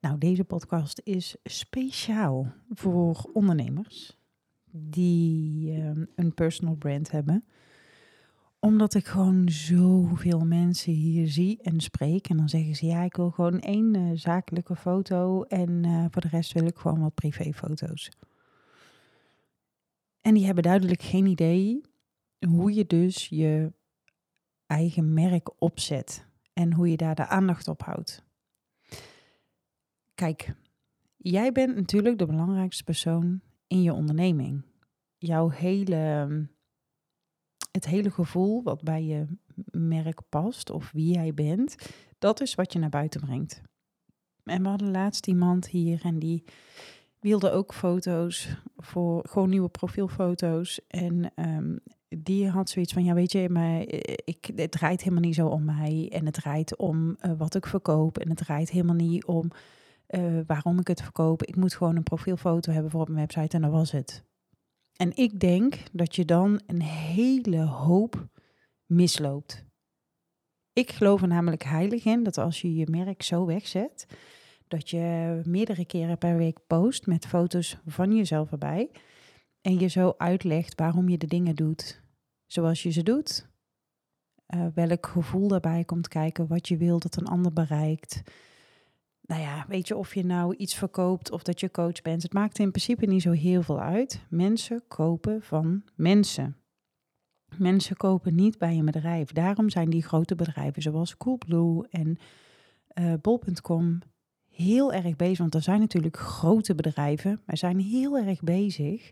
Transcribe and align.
Nou, 0.00 0.18
deze 0.18 0.44
podcast 0.44 1.00
is 1.04 1.36
speciaal 1.44 2.52
voor 2.68 3.30
ondernemers 3.32 4.18
die 4.70 5.72
ehm, 5.72 6.04
een 6.14 6.34
personal 6.34 6.74
brand 6.74 7.10
hebben. 7.10 7.44
Omdat 8.60 8.94
ik 8.94 9.06
gewoon 9.06 9.48
zoveel 9.48 10.40
mensen 10.46 10.92
hier 10.92 11.28
zie 11.28 11.62
en 11.62 11.80
spreek. 11.80 12.28
En 12.28 12.36
dan 12.36 12.48
zeggen 12.48 12.76
ze, 12.76 12.86
ja, 12.86 13.02
ik 13.02 13.16
wil 13.16 13.30
gewoon 13.30 13.60
één 13.60 13.94
eh, 13.94 14.10
zakelijke 14.14 14.76
foto 14.76 15.42
en 15.42 15.84
eh, 15.84 16.04
voor 16.10 16.22
de 16.22 16.28
rest 16.28 16.52
wil 16.52 16.66
ik 16.66 16.76
gewoon 16.76 17.00
wat 17.00 17.14
privéfoto's. 17.14 18.10
En 20.20 20.34
die 20.34 20.44
hebben 20.44 20.62
duidelijk 20.62 21.02
geen 21.02 21.26
idee 21.26 21.80
hoe 22.48 22.74
je 22.74 22.86
dus 22.86 23.28
je 23.28 23.72
eigen 24.66 25.14
merk 25.14 25.62
opzet 25.62 26.26
en 26.52 26.72
hoe 26.72 26.90
je 26.90 26.96
daar 26.96 27.14
de 27.14 27.26
aandacht 27.26 27.68
op 27.68 27.82
houdt. 27.82 28.27
Kijk, 30.18 30.54
jij 31.16 31.52
bent 31.52 31.74
natuurlijk 31.74 32.18
de 32.18 32.26
belangrijkste 32.26 32.84
persoon 32.84 33.40
in 33.66 33.82
je 33.82 33.92
onderneming. 33.92 34.62
Jouw 35.18 35.48
hele, 35.48 36.46
het 37.70 37.86
hele 37.86 38.10
gevoel 38.10 38.62
wat 38.62 38.82
bij 38.82 39.04
je 39.04 39.26
merk 39.70 40.20
past 40.28 40.70
of 40.70 40.90
wie 40.92 41.12
jij 41.12 41.34
bent, 41.34 41.76
dat 42.18 42.40
is 42.40 42.54
wat 42.54 42.72
je 42.72 42.78
naar 42.78 42.88
buiten 42.88 43.20
brengt. 43.20 43.62
En 44.44 44.62
we 44.62 44.68
hadden 44.68 44.90
laatst 44.90 45.26
iemand 45.26 45.68
hier 45.68 46.04
en 46.04 46.18
die 46.18 46.44
wilde 47.20 47.50
ook 47.50 47.74
foto's 47.74 48.48
voor 48.76 49.28
gewoon 49.28 49.48
nieuwe 49.48 49.68
profielfoto's. 49.68 50.80
En 50.86 51.34
ehm, 51.34 51.76
die 52.08 52.48
had 52.48 52.70
zoiets 52.70 52.92
van, 52.92 53.04
ja 53.04 53.14
weet 53.14 53.32
je, 53.32 53.48
maar 53.48 53.80
eh, 53.80 54.14
ik, 54.24 54.50
het 54.54 54.70
draait 54.70 55.02
helemaal 55.02 55.22
niet 55.22 55.34
zo 55.34 55.46
om 55.46 55.64
mij. 55.64 56.08
En 56.12 56.24
het 56.24 56.34
draait 56.34 56.76
om 56.76 57.16
uh, 57.20 57.32
wat 57.36 57.54
ik 57.54 57.66
verkoop. 57.66 58.18
En 58.18 58.28
het 58.28 58.38
draait 58.38 58.70
helemaal 58.70 58.94
niet 58.94 59.24
om 59.24 59.50
uh, 60.08 60.40
waarom 60.46 60.78
ik 60.78 60.86
het 60.86 61.02
verkoop. 61.02 61.42
Ik 61.42 61.56
moet 61.56 61.74
gewoon 61.74 61.96
een 61.96 62.02
profielfoto 62.02 62.72
hebben 62.72 62.90
voor 62.90 63.00
op 63.00 63.08
mijn 63.08 63.26
website 63.26 63.56
en 63.56 63.62
dat 63.62 63.70
was 63.70 63.90
het. 63.90 64.24
En 64.96 65.16
ik 65.16 65.40
denk 65.40 65.82
dat 65.92 66.16
je 66.16 66.24
dan 66.24 66.60
een 66.66 66.82
hele 66.82 67.60
hoop 67.60 68.28
misloopt. 68.86 69.66
Ik 70.72 70.90
geloof 70.92 71.22
er 71.22 71.28
namelijk 71.28 71.62
heilig 71.62 72.04
in 72.04 72.22
dat 72.22 72.38
als 72.38 72.60
je 72.60 72.74
je 72.74 72.86
merk 72.90 73.22
zo 73.22 73.46
wegzet, 73.46 74.06
dat 74.68 74.90
je 74.90 75.40
meerdere 75.44 75.84
keren 75.84 76.18
per 76.18 76.36
week 76.36 76.58
post 76.66 77.06
met 77.06 77.26
foto's 77.26 77.78
van 77.86 78.16
jezelf 78.16 78.52
erbij. 78.52 78.90
En 79.60 79.78
je 79.78 79.86
zo 79.86 80.14
uitlegt 80.16 80.78
waarom 80.80 81.08
je 81.08 81.18
de 81.18 81.26
dingen 81.26 81.54
doet 81.54 82.02
zoals 82.46 82.82
je 82.82 82.90
ze 82.90 83.02
doet. 83.02 83.48
Uh, 84.54 84.66
welk 84.74 85.06
gevoel 85.06 85.48
daarbij 85.48 85.84
komt 85.84 86.08
kijken, 86.08 86.46
wat 86.46 86.68
je 86.68 86.76
wil 86.76 86.98
dat 86.98 87.16
een 87.16 87.26
ander 87.26 87.52
bereikt. 87.52 88.22
Nou 89.28 89.40
ja, 89.40 89.64
weet 89.68 89.88
je 89.88 89.96
of 89.96 90.14
je 90.14 90.24
nou 90.24 90.54
iets 90.56 90.74
verkoopt 90.74 91.30
of 91.30 91.42
dat 91.42 91.60
je 91.60 91.70
coach 91.70 92.02
bent. 92.02 92.22
Het 92.22 92.32
maakt 92.32 92.58
in 92.58 92.70
principe 92.70 93.06
niet 93.06 93.22
zo 93.22 93.30
heel 93.30 93.62
veel 93.62 93.80
uit. 93.80 94.24
Mensen 94.28 94.82
kopen 94.88 95.42
van 95.42 95.82
mensen. 95.94 96.56
Mensen 97.56 97.96
kopen 97.96 98.34
niet 98.34 98.58
bij 98.58 98.78
een 98.78 98.84
bedrijf. 98.84 99.32
Daarom 99.32 99.70
zijn 99.70 99.90
die 99.90 100.02
grote 100.02 100.34
bedrijven 100.34 100.82
zoals 100.82 101.16
Coolblue 101.16 101.86
en 101.90 102.18
uh, 102.98 103.12
Bol.com 103.20 103.98
heel 104.48 104.92
erg 104.92 105.16
bezig. 105.16 105.38
Want 105.38 105.54
er 105.54 105.62
zijn 105.62 105.80
natuurlijk 105.80 106.16
grote 106.16 106.74
bedrijven, 106.74 107.40
maar 107.46 107.56
zijn 107.56 107.80
heel 107.80 108.18
erg 108.18 108.40
bezig 108.40 109.10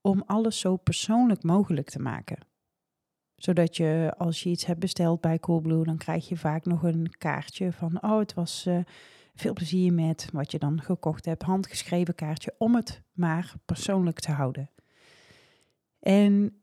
om 0.00 0.22
alles 0.26 0.58
zo 0.58 0.76
persoonlijk 0.76 1.42
mogelijk 1.42 1.90
te 1.90 1.98
maken. 1.98 2.38
Zodat 3.34 3.76
je 3.76 4.14
als 4.16 4.42
je 4.42 4.50
iets 4.50 4.66
hebt 4.66 4.80
besteld 4.80 5.20
bij 5.20 5.38
Coolblue, 5.38 5.84
dan 5.84 5.96
krijg 5.96 6.28
je 6.28 6.36
vaak 6.36 6.64
nog 6.64 6.82
een 6.82 7.10
kaartje 7.18 7.72
van, 7.72 8.02
oh 8.02 8.18
het 8.18 8.34
was 8.34 8.66
uh, 8.66 8.78
veel 9.40 9.52
plezier 9.52 9.92
met 9.92 10.28
wat 10.32 10.50
je 10.50 10.58
dan 10.58 10.82
gekocht 10.82 11.24
hebt, 11.24 11.42
handgeschreven 11.42 12.14
kaartje, 12.14 12.54
om 12.58 12.74
het 12.74 13.02
maar 13.12 13.54
persoonlijk 13.64 14.20
te 14.20 14.30
houden. 14.30 14.70
En 16.00 16.60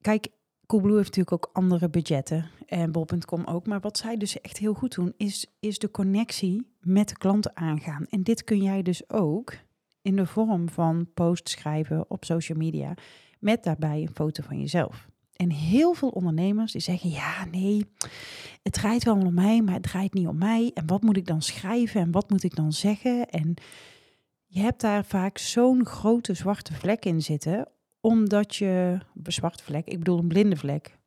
kijk, 0.00 0.28
Coolblue 0.66 0.96
heeft 0.96 1.16
natuurlijk 1.16 1.46
ook 1.46 1.50
andere 1.52 1.88
budgetten 1.88 2.50
en 2.66 2.92
bol.com 2.92 3.44
ook. 3.44 3.66
Maar 3.66 3.80
wat 3.80 3.98
zij 3.98 4.16
dus 4.16 4.40
echt 4.40 4.58
heel 4.58 4.74
goed 4.74 4.94
doen, 4.94 5.14
is, 5.16 5.46
is 5.60 5.78
de 5.78 5.90
connectie 5.90 6.66
met 6.80 7.08
de 7.08 7.16
klanten 7.16 7.56
aangaan. 7.56 8.06
En 8.10 8.22
dit 8.22 8.44
kun 8.44 8.62
jij 8.62 8.82
dus 8.82 9.10
ook 9.10 9.54
in 10.02 10.16
de 10.16 10.26
vorm 10.26 10.68
van 10.68 11.08
post 11.14 11.48
schrijven 11.48 12.10
op 12.10 12.24
social 12.24 12.58
media, 12.58 12.94
met 13.38 13.64
daarbij 13.64 14.00
een 14.00 14.14
foto 14.14 14.42
van 14.42 14.60
jezelf. 14.60 15.08
En 15.36 15.50
heel 15.50 15.94
veel 15.94 16.08
ondernemers 16.08 16.72
die 16.72 16.80
zeggen, 16.80 17.10
ja 17.10 17.44
nee, 17.50 17.86
het 18.62 18.72
draait 18.72 19.04
wel 19.04 19.16
om 19.16 19.34
mij, 19.34 19.62
maar 19.62 19.74
het 19.74 19.82
draait 19.82 20.14
niet 20.14 20.26
om 20.26 20.38
mij. 20.38 20.70
En 20.74 20.86
wat 20.86 21.02
moet 21.02 21.16
ik 21.16 21.26
dan 21.26 21.42
schrijven 21.42 22.00
en 22.00 22.10
wat 22.10 22.30
moet 22.30 22.42
ik 22.42 22.56
dan 22.56 22.72
zeggen? 22.72 23.28
En 23.28 23.54
je 24.46 24.60
hebt 24.60 24.80
daar 24.80 25.04
vaak 25.04 25.38
zo'n 25.38 25.86
grote 25.86 26.34
zwarte 26.34 26.74
vlek 26.74 27.04
in 27.04 27.22
zitten, 27.22 27.68
omdat 28.00 28.56
je, 28.56 28.98
een 29.24 29.32
zwarte 29.32 29.64
vlek, 29.64 29.86
ik 29.86 29.98
bedoel 29.98 30.18
een 30.18 30.28
blinde 30.28 30.56
vlek. 30.56 30.98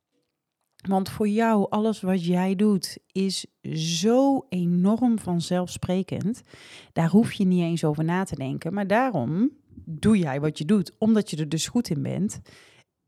Want 0.88 1.10
voor 1.10 1.28
jou, 1.28 1.70
alles 1.70 2.02
wat 2.02 2.26
jij 2.26 2.56
doet, 2.56 2.98
is 3.12 3.46
zo 3.74 4.46
enorm 4.50 5.20
vanzelfsprekend. 5.20 6.42
Daar 6.94 7.10
hoef 7.10 7.34
je 7.34 7.46
niet 7.46 7.62
eens 7.62 7.84
over 7.84 8.04
na 8.04 8.24
te 8.24 8.36
denken. 8.36 8.74
Maar 8.74 8.88
daarom 8.88 9.52
doe 9.86 10.18
jij 10.18 10.40
wat 10.40 10.58
je 10.58 10.66
doet, 10.66 10.92
omdat 10.98 11.30
je 11.30 11.38
er 11.38 11.50
dus 11.50 11.68
goed 11.68 11.90
in 11.90 12.02
bent. 12.02 12.42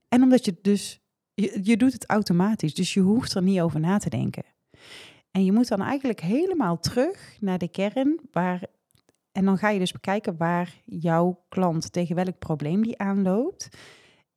En 0.07 0.23
omdat 0.23 0.45
je 0.45 0.57
dus, 0.61 0.99
je, 1.39 1.77
doet 1.77 1.93
het 1.93 2.05
automatisch. 2.05 2.73
Dus 2.73 2.93
je 2.93 2.99
hoeft 2.99 3.33
er 3.33 3.41
niet 3.41 3.61
over 3.61 3.79
na 3.79 3.97
te 3.97 4.09
denken. 4.09 4.43
En 5.31 5.45
je 5.45 5.51
moet 5.51 5.67
dan 5.67 5.81
eigenlijk 5.81 6.21
helemaal 6.21 6.79
terug 6.79 7.37
naar 7.39 7.57
de 7.57 7.67
kern 7.67 8.19
waar. 8.31 8.63
En 9.31 9.45
dan 9.45 9.57
ga 9.57 9.69
je 9.69 9.79
dus 9.79 9.91
bekijken 9.91 10.37
waar 10.37 10.81
jouw 10.85 11.45
klant 11.49 11.91
tegen 11.91 12.15
welk 12.15 12.39
probleem 12.39 12.83
die 12.83 12.97
aanloopt. 12.97 13.69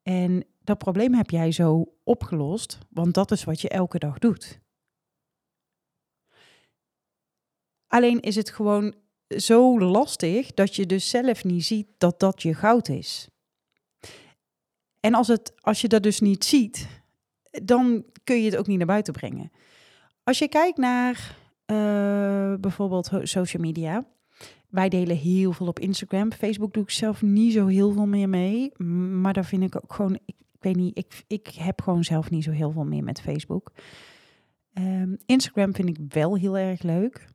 En 0.02 0.44
dat 0.60 0.78
probleem 0.78 1.14
heb 1.14 1.30
jij 1.30 1.52
zo 1.52 1.94
opgelost, 2.04 2.78
want 2.90 3.14
dat 3.14 3.30
is 3.30 3.44
wat 3.44 3.60
je 3.60 3.68
elke 3.68 3.98
dag 3.98 4.18
doet. 4.18 4.60
Alleen 7.86 8.20
is 8.20 8.36
het 8.36 8.50
gewoon 8.50 8.94
zo 9.28 9.80
lastig 9.80 10.54
dat 10.54 10.76
je 10.76 10.86
dus 10.86 11.08
zelf 11.08 11.44
niet 11.44 11.64
ziet 11.64 11.88
dat 11.98 12.20
dat 12.20 12.42
je 12.42 12.54
goud 12.54 12.88
is. 12.88 13.28
En 15.02 15.14
als, 15.14 15.28
het, 15.28 15.52
als 15.60 15.80
je 15.80 15.88
dat 15.88 16.02
dus 16.02 16.20
niet 16.20 16.44
ziet, 16.44 16.88
dan 17.50 18.04
kun 18.24 18.36
je 18.36 18.50
het 18.50 18.56
ook 18.56 18.66
niet 18.66 18.78
naar 18.78 18.86
buiten 18.86 19.12
brengen. 19.12 19.52
Als 20.24 20.38
je 20.38 20.48
kijkt 20.48 20.78
naar 20.78 21.36
uh, 21.66 22.54
bijvoorbeeld 22.60 23.10
social 23.22 23.62
media, 23.62 24.06
wij 24.68 24.88
delen 24.88 25.16
heel 25.16 25.52
veel 25.52 25.66
op 25.66 25.78
Instagram. 25.78 26.32
Facebook 26.32 26.72
doe 26.72 26.82
ik 26.82 26.90
zelf 26.90 27.22
niet 27.22 27.52
zo 27.52 27.66
heel 27.66 27.92
veel 27.92 28.06
meer 28.06 28.28
mee. 28.28 28.78
Maar 29.20 29.32
daar 29.32 29.44
vind 29.44 29.62
ik 29.62 29.76
ook 29.76 29.92
gewoon, 29.92 30.18
ik, 30.24 30.34
weet 30.58 30.76
niet, 30.76 30.98
ik, 30.98 31.24
ik 31.26 31.46
heb 31.48 31.80
gewoon 31.80 32.04
zelf 32.04 32.30
niet 32.30 32.44
zo 32.44 32.50
heel 32.50 32.70
veel 32.70 32.84
meer 32.84 33.04
met 33.04 33.20
Facebook. 33.20 33.72
Um, 34.74 35.18
Instagram 35.26 35.74
vind 35.74 35.88
ik 35.88 35.98
wel 36.08 36.36
heel 36.36 36.58
erg 36.58 36.82
leuk. 36.82 37.28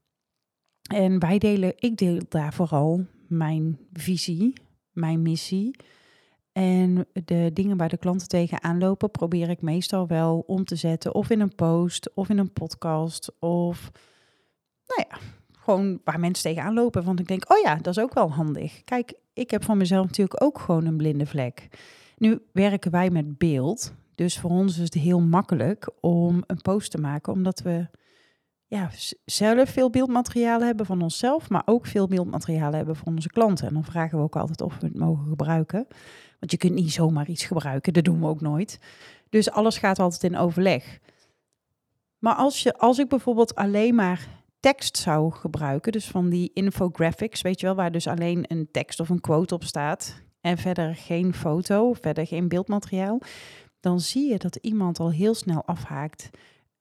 En 0.89 1.19
wij 1.19 1.37
delen, 1.37 1.73
ik 1.75 1.97
deel 1.97 2.19
daar 2.29 2.53
vooral 2.53 3.05
mijn 3.27 3.79
visie, 3.93 4.53
mijn 4.91 5.21
missie. 5.21 5.75
En 6.57 7.05
de 7.25 7.51
dingen 7.53 7.77
waar 7.77 7.89
de 7.89 7.97
klanten 7.97 8.27
tegenaan 8.27 8.77
lopen, 8.77 9.11
probeer 9.11 9.49
ik 9.49 9.61
meestal 9.61 10.07
wel 10.07 10.43
om 10.47 10.65
te 10.65 10.75
zetten. 10.75 11.15
Of 11.15 11.29
in 11.29 11.39
een 11.39 11.55
post, 11.55 12.11
of 12.13 12.29
in 12.29 12.37
een 12.37 12.53
podcast, 12.53 13.31
of 13.39 13.91
nou 14.85 15.07
ja, 15.09 15.17
gewoon 15.51 16.01
waar 16.03 16.19
mensen 16.19 16.43
tegenaan 16.43 16.73
lopen. 16.73 17.03
Want 17.03 17.19
ik 17.19 17.27
denk, 17.27 17.51
oh 17.51 17.57
ja, 17.57 17.75
dat 17.75 17.97
is 17.97 18.03
ook 18.03 18.13
wel 18.13 18.31
handig. 18.31 18.83
Kijk, 18.83 19.13
ik 19.33 19.51
heb 19.51 19.63
van 19.63 19.77
mezelf 19.77 20.05
natuurlijk 20.05 20.43
ook 20.43 20.59
gewoon 20.59 20.85
een 20.85 20.97
blinde 20.97 21.25
vlek. 21.25 21.67
Nu 22.17 22.41
werken 22.51 22.91
wij 22.91 23.09
met 23.09 23.37
beeld. 23.37 23.93
Dus 24.15 24.39
voor 24.39 24.49
ons 24.49 24.77
is 24.77 24.83
het 24.83 24.93
heel 24.93 25.21
makkelijk 25.21 25.89
om 26.01 26.43
een 26.47 26.61
post 26.61 26.91
te 26.91 26.97
maken, 26.97 27.33
omdat 27.33 27.59
we 27.61 27.87
ja, 28.67 28.89
zelf 29.25 29.69
veel 29.69 29.89
beeldmateriaal 29.89 30.61
hebben 30.61 30.85
van 30.85 31.01
onszelf, 31.01 31.49
maar 31.49 31.61
ook 31.65 31.85
veel 31.85 32.07
beeldmateriaal 32.07 32.73
hebben 32.73 32.95
van 32.95 33.13
onze 33.13 33.29
klanten. 33.29 33.67
En 33.67 33.73
dan 33.73 33.83
vragen 33.83 34.17
we 34.17 34.23
ook 34.23 34.35
altijd 34.35 34.61
of 34.61 34.77
we 34.79 34.85
het 34.85 34.97
mogen 34.97 35.27
gebruiken. 35.27 35.87
Want 36.39 36.51
je 36.51 36.57
kunt 36.57 36.73
niet 36.73 36.91
zomaar 36.91 37.27
iets 37.27 37.45
gebruiken, 37.45 37.93
dat 37.93 38.03
doen 38.03 38.19
we 38.19 38.27
ook 38.27 38.41
nooit. 38.41 38.79
Dus 39.29 39.51
alles 39.51 39.77
gaat 39.77 39.99
altijd 39.99 40.23
in 40.23 40.37
overleg. 40.37 40.99
Maar 42.19 42.35
als, 42.35 42.63
je, 42.63 42.77
als 42.77 42.99
ik 42.99 43.09
bijvoorbeeld 43.09 43.55
alleen 43.55 43.95
maar 43.95 44.27
tekst 44.59 44.97
zou 44.97 45.31
gebruiken, 45.31 45.91
dus 45.91 46.07
van 46.07 46.29
die 46.29 46.51
infographics, 46.53 47.41
weet 47.41 47.59
je 47.59 47.65
wel, 47.65 47.75
waar 47.75 47.91
dus 47.91 48.07
alleen 48.07 48.45
een 48.47 48.67
tekst 48.71 48.99
of 48.99 49.09
een 49.09 49.21
quote 49.21 49.53
op 49.53 49.63
staat 49.63 50.21
en 50.41 50.57
verder 50.57 50.95
geen 50.95 51.33
foto, 51.33 51.93
verder 51.93 52.27
geen 52.27 52.47
beeldmateriaal, 52.47 53.19
dan 53.79 53.99
zie 53.99 54.29
je 54.29 54.37
dat 54.37 54.55
iemand 54.55 54.99
al 54.99 55.11
heel 55.11 55.33
snel 55.33 55.65
afhaakt. 55.65 56.29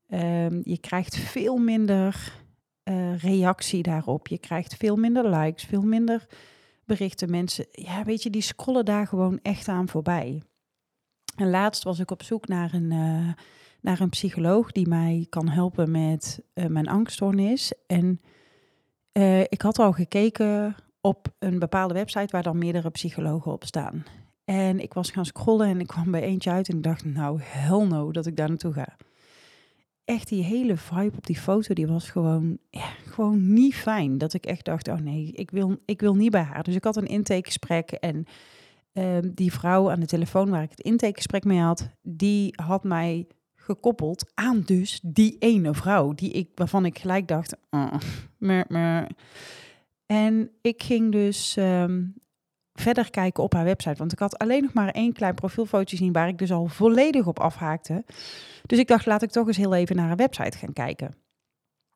Um, 0.09 0.61
je 0.65 0.79
krijgt 0.81 1.17
veel 1.17 1.57
minder 1.57 2.33
uh, 2.85 3.19
reactie 3.19 3.83
daarop. 3.83 4.29
Je 4.29 4.39
krijgt 4.39 4.77
veel 4.77 4.97
minder 4.97 5.31
likes, 5.31 5.65
veel 5.65 5.83
minder 5.83 6.27
berichten. 6.85 7.31
Mensen, 7.31 7.67
ja, 7.71 8.05
weet 8.05 8.23
je, 8.23 8.31
die 8.31 8.43
scrollen 8.43 8.85
daar 8.85 9.07
gewoon 9.07 9.39
echt 9.43 9.69
aan 9.69 9.89
voorbij. 9.89 10.43
En 11.37 11.51
laatst 11.51 11.83
was 11.83 11.99
ik 11.99 12.11
op 12.11 12.23
zoek 12.23 12.49
naar 12.49 12.75
een, 12.75 12.91
uh, 12.91 13.29
naar 13.81 14.01
een 14.01 14.09
psycholoog 14.09 14.73
die 14.73 14.89
mij 14.89 15.27
kan 15.29 15.49
helpen 15.49 15.91
met 15.91 16.43
uh, 16.55 16.67
mijn 16.67 16.89
angststoornis. 16.89 17.73
En 17.87 18.21
eh, 19.13 19.41
ik 19.41 19.63
had 19.63 19.79
al 19.79 19.93
gekeken 19.93 20.75
op 21.01 21.35
een 21.39 21.59
bepaalde 21.59 21.95
website 21.95 22.33
waar 22.33 22.43
dan 22.43 22.59
meerdere 22.59 22.91
psychologen 22.91 23.53
op 23.53 23.65
staan. 23.65 24.05
En 24.45 24.81
ik 24.81 24.95
was 24.95 25.11
gaan 25.11 25.25
scrollen 25.25 25.69
en 25.69 25.81
ik 25.81 25.87
kwam 25.87 26.11
bij 26.11 26.23
eentje 26.23 26.51
uit 26.51 26.69
en 26.69 26.77
ik 26.77 26.83
dacht, 26.83 27.05
nou, 27.05 27.41
hell 27.43 27.87
no, 27.87 28.13
dat 28.13 28.27
ik 28.27 28.37
daar 28.37 28.49
naartoe 28.49 28.73
ga. 28.73 28.97
Echt 30.07 30.29
die 30.29 30.43
hele 30.43 30.77
vibe 30.77 31.17
op 31.17 31.27
die 31.27 31.37
foto, 31.37 31.75
die 31.75 31.87
was 31.87 32.11
gewoon, 32.11 32.59
ja, 32.71 32.89
gewoon 33.05 33.53
niet 33.53 33.75
fijn. 33.75 34.19
Dat 34.19 34.33
ik 34.33 34.47
echt 34.47 34.65
dacht, 34.65 34.89
oh 34.89 34.99
nee, 34.99 35.33
ik 35.33 35.51
wil, 35.51 35.77
ik 35.85 36.01
wil 36.01 36.15
niet 36.15 36.31
bij 36.31 36.43
haar. 36.43 36.63
Dus 36.63 36.75
ik 36.75 36.85
had 36.85 36.97
een 36.97 37.07
intakegesprek 37.07 37.91
en 37.91 38.25
ehm, 38.93 39.31
die 39.35 39.53
vrouw 39.53 39.91
aan 39.91 40.01
de 40.01 40.07
telefoon 40.07 40.51
waar 40.51 40.63
ik 40.63 40.71
het 40.71 40.81
intakegesprek 40.81 41.45
mee 41.45 41.61
had, 41.61 41.91
die 42.03 42.53
had 42.63 42.85
mij 42.85 43.27
gekoppeld 43.55 44.31
aan 44.35 44.63
dus 44.67 45.01
die 45.03 45.37
ene 45.39 45.75
vrouw, 45.75 46.13
die 46.13 46.31
ik, 46.31 46.49
waarvan 46.55 46.85
ik 46.85 46.99
gelijk 46.99 47.29
dacht, 47.29 47.57
oh, 47.71 47.95
mer. 48.39 49.07
En 50.07 50.51
ik 50.61 50.83
ging 50.83 51.13
dus 51.13 51.57
ehm, 51.57 52.03
verder 52.81 53.11
kijken 53.11 53.43
op 53.43 53.53
haar 53.53 53.65
website. 53.65 53.99
Want 53.99 54.13
ik 54.13 54.19
had 54.19 54.39
alleen 54.39 54.63
nog 54.63 54.73
maar 54.73 54.91
één 54.91 55.13
klein 55.13 55.35
profielfotootje 55.35 55.97
zien 55.97 56.13
waar 56.13 56.29
ik 56.29 56.39
dus 56.39 56.53
al 56.53 56.67
volledig 56.67 57.27
op 57.27 57.41
afhaakte. 57.41 58.05
Dus 58.67 58.79
ik 58.79 58.89
dacht, 58.89 59.07
laat 59.07 59.23
ik 59.23 59.31
toch 59.31 59.47
eens 59.47 59.57
heel 59.57 59.75
even 59.75 59.97
naar 59.97 60.07
haar 60.07 60.17
website 60.17 60.59
gaan 60.59 60.73
kijken. 60.73 61.15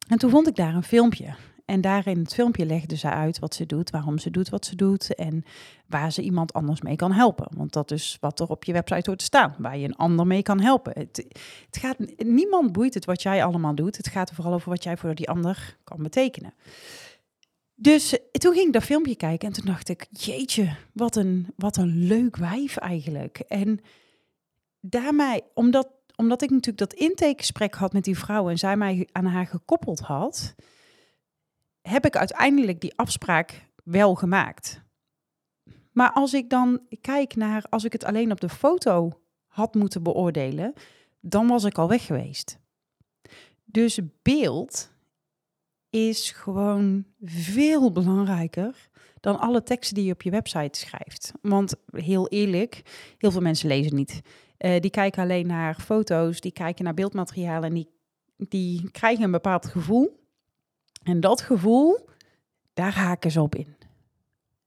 En 0.08 0.18
toen 0.18 0.30
vond 0.30 0.48
ik 0.48 0.56
daar 0.56 0.74
een 0.74 0.82
filmpje. 0.82 1.34
En 1.70 1.80
daarin 1.80 2.18
het 2.18 2.34
filmpje 2.34 2.66
legde 2.66 2.96
ze 2.96 3.10
uit 3.10 3.38
wat 3.38 3.54
ze 3.54 3.66
doet, 3.66 3.90
waarom 3.90 4.18
ze 4.18 4.30
doet 4.30 4.48
wat 4.48 4.66
ze 4.66 4.76
doet 4.76 5.14
en 5.14 5.44
waar 5.86 6.12
ze 6.12 6.22
iemand 6.22 6.52
anders 6.52 6.80
mee 6.80 6.96
kan 6.96 7.12
helpen. 7.12 7.46
Want 7.56 7.72
dat 7.72 7.90
is 7.90 8.16
wat 8.20 8.40
er 8.40 8.48
op 8.48 8.64
je 8.64 8.72
website 8.72 9.02
hoort 9.06 9.18
te 9.18 9.24
staan, 9.24 9.54
waar 9.58 9.78
je 9.78 9.84
een 9.84 9.96
ander 9.96 10.26
mee 10.26 10.42
kan 10.42 10.60
helpen. 10.60 10.92
Het, 10.94 11.26
het 11.66 11.76
gaat, 11.76 11.96
niemand 12.16 12.72
boeit 12.72 12.94
het 12.94 13.04
wat 13.04 13.22
jij 13.22 13.44
allemaal 13.44 13.74
doet. 13.74 13.96
Het 13.96 14.08
gaat 14.08 14.28
er 14.28 14.34
vooral 14.34 14.54
over 14.54 14.70
wat 14.70 14.82
jij 14.82 14.96
voor 14.96 15.14
die 15.14 15.28
ander 15.28 15.76
kan 15.84 16.02
betekenen. 16.02 16.54
Dus 17.82 18.18
toen 18.30 18.52
ging 18.52 18.66
ik 18.66 18.72
dat 18.72 18.82
filmpje 18.82 19.16
kijken 19.16 19.48
en 19.48 19.54
toen 19.54 19.64
dacht 19.64 19.88
ik, 19.88 20.06
jeetje, 20.10 20.76
wat 20.92 21.16
een, 21.16 21.46
wat 21.56 21.76
een 21.76 22.06
leuk 22.06 22.36
wijf 22.36 22.76
eigenlijk. 22.76 23.38
En 23.38 23.80
daarmee, 24.80 25.42
omdat, 25.54 25.88
omdat 26.16 26.42
ik 26.42 26.50
natuurlijk 26.50 26.90
dat 26.90 26.92
intakegesprek 26.92 27.74
had 27.74 27.92
met 27.92 28.04
die 28.04 28.18
vrouw 28.18 28.48
en 28.48 28.58
zij 28.58 28.76
mij 28.76 29.08
aan 29.12 29.24
haar 29.24 29.46
gekoppeld 29.46 30.00
had, 30.00 30.54
heb 31.82 32.06
ik 32.06 32.16
uiteindelijk 32.16 32.80
die 32.80 32.96
afspraak 32.96 33.66
wel 33.84 34.14
gemaakt. 34.14 34.82
Maar 35.92 36.12
als 36.12 36.34
ik 36.34 36.50
dan 36.50 36.80
kijk 37.00 37.36
naar, 37.36 37.64
als 37.68 37.84
ik 37.84 37.92
het 37.92 38.04
alleen 38.04 38.32
op 38.32 38.40
de 38.40 38.48
foto 38.48 39.20
had 39.46 39.74
moeten 39.74 40.02
beoordelen, 40.02 40.72
dan 41.20 41.46
was 41.46 41.64
ik 41.64 41.78
al 41.78 41.88
weg 41.88 42.06
geweest. 42.06 42.58
Dus 43.64 43.98
beeld 44.22 44.90
is 45.90 46.30
gewoon 46.30 47.04
veel 47.20 47.92
belangrijker 47.92 48.88
dan 49.20 49.38
alle 49.38 49.62
teksten 49.62 49.94
die 49.94 50.04
je 50.04 50.12
op 50.12 50.22
je 50.22 50.30
website 50.30 50.78
schrijft. 50.78 51.32
Want 51.42 51.74
heel 51.92 52.28
eerlijk, 52.28 52.82
heel 53.18 53.30
veel 53.30 53.40
mensen 53.40 53.68
lezen 53.68 53.94
niet. 53.94 54.20
Uh, 54.58 54.80
die 54.80 54.90
kijken 54.90 55.22
alleen 55.22 55.46
naar 55.46 55.74
foto's, 55.74 56.40
die 56.40 56.52
kijken 56.52 56.84
naar 56.84 56.94
beeldmateriaal 56.94 57.62
en 57.62 57.74
die, 57.74 57.88
die 58.36 58.90
krijgen 58.90 59.24
een 59.24 59.30
bepaald 59.30 59.66
gevoel. 59.66 60.18
En 61.02 61.20
dat 61.20 61.40
gevoel, 61.40 62.08
daar 62.74 62.94
haken 62.94 63.30
ze 63.30 63.40
op 63.40 63.54
in. 63.54 63.76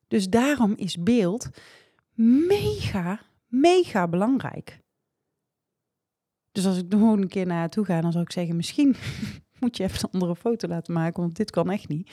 Dus 0.08 0.30
daarom 0.30 0.74
is 0.76 1.04
beeld 1.04 1.50
mega, 2.48 3.20
mega 3.48 4.08
belangrijk. 4.08 4.80
Dus 6.52 6.66
als 6.66 6.78
ik 6.78 6.94
er 6.94 6.98
gewoon 6.98 7.22
een 7.22 7.28
keer 7.28 7.46
naartoe 7.46 7.86
ga, 7.86 8.02
dan 8.02 8.12
zou 8.12 8.24
ik 8.24 8.32
zeggen, 8.32 8.56
misschien 8.56 8.96
moet 9.60 9.78
je 9.78 9.84
even 9.84 10.00
een 10.02 10.12
andere 10.12 10.36
foto 10.36 10.68
laten 10.68 10.94
maken, 10.94 11.22
want 11.22 11.36
dit 11.36 11.52
kan 11.52 11.70
echt 11.70 11.88
niet. 11.88 12.12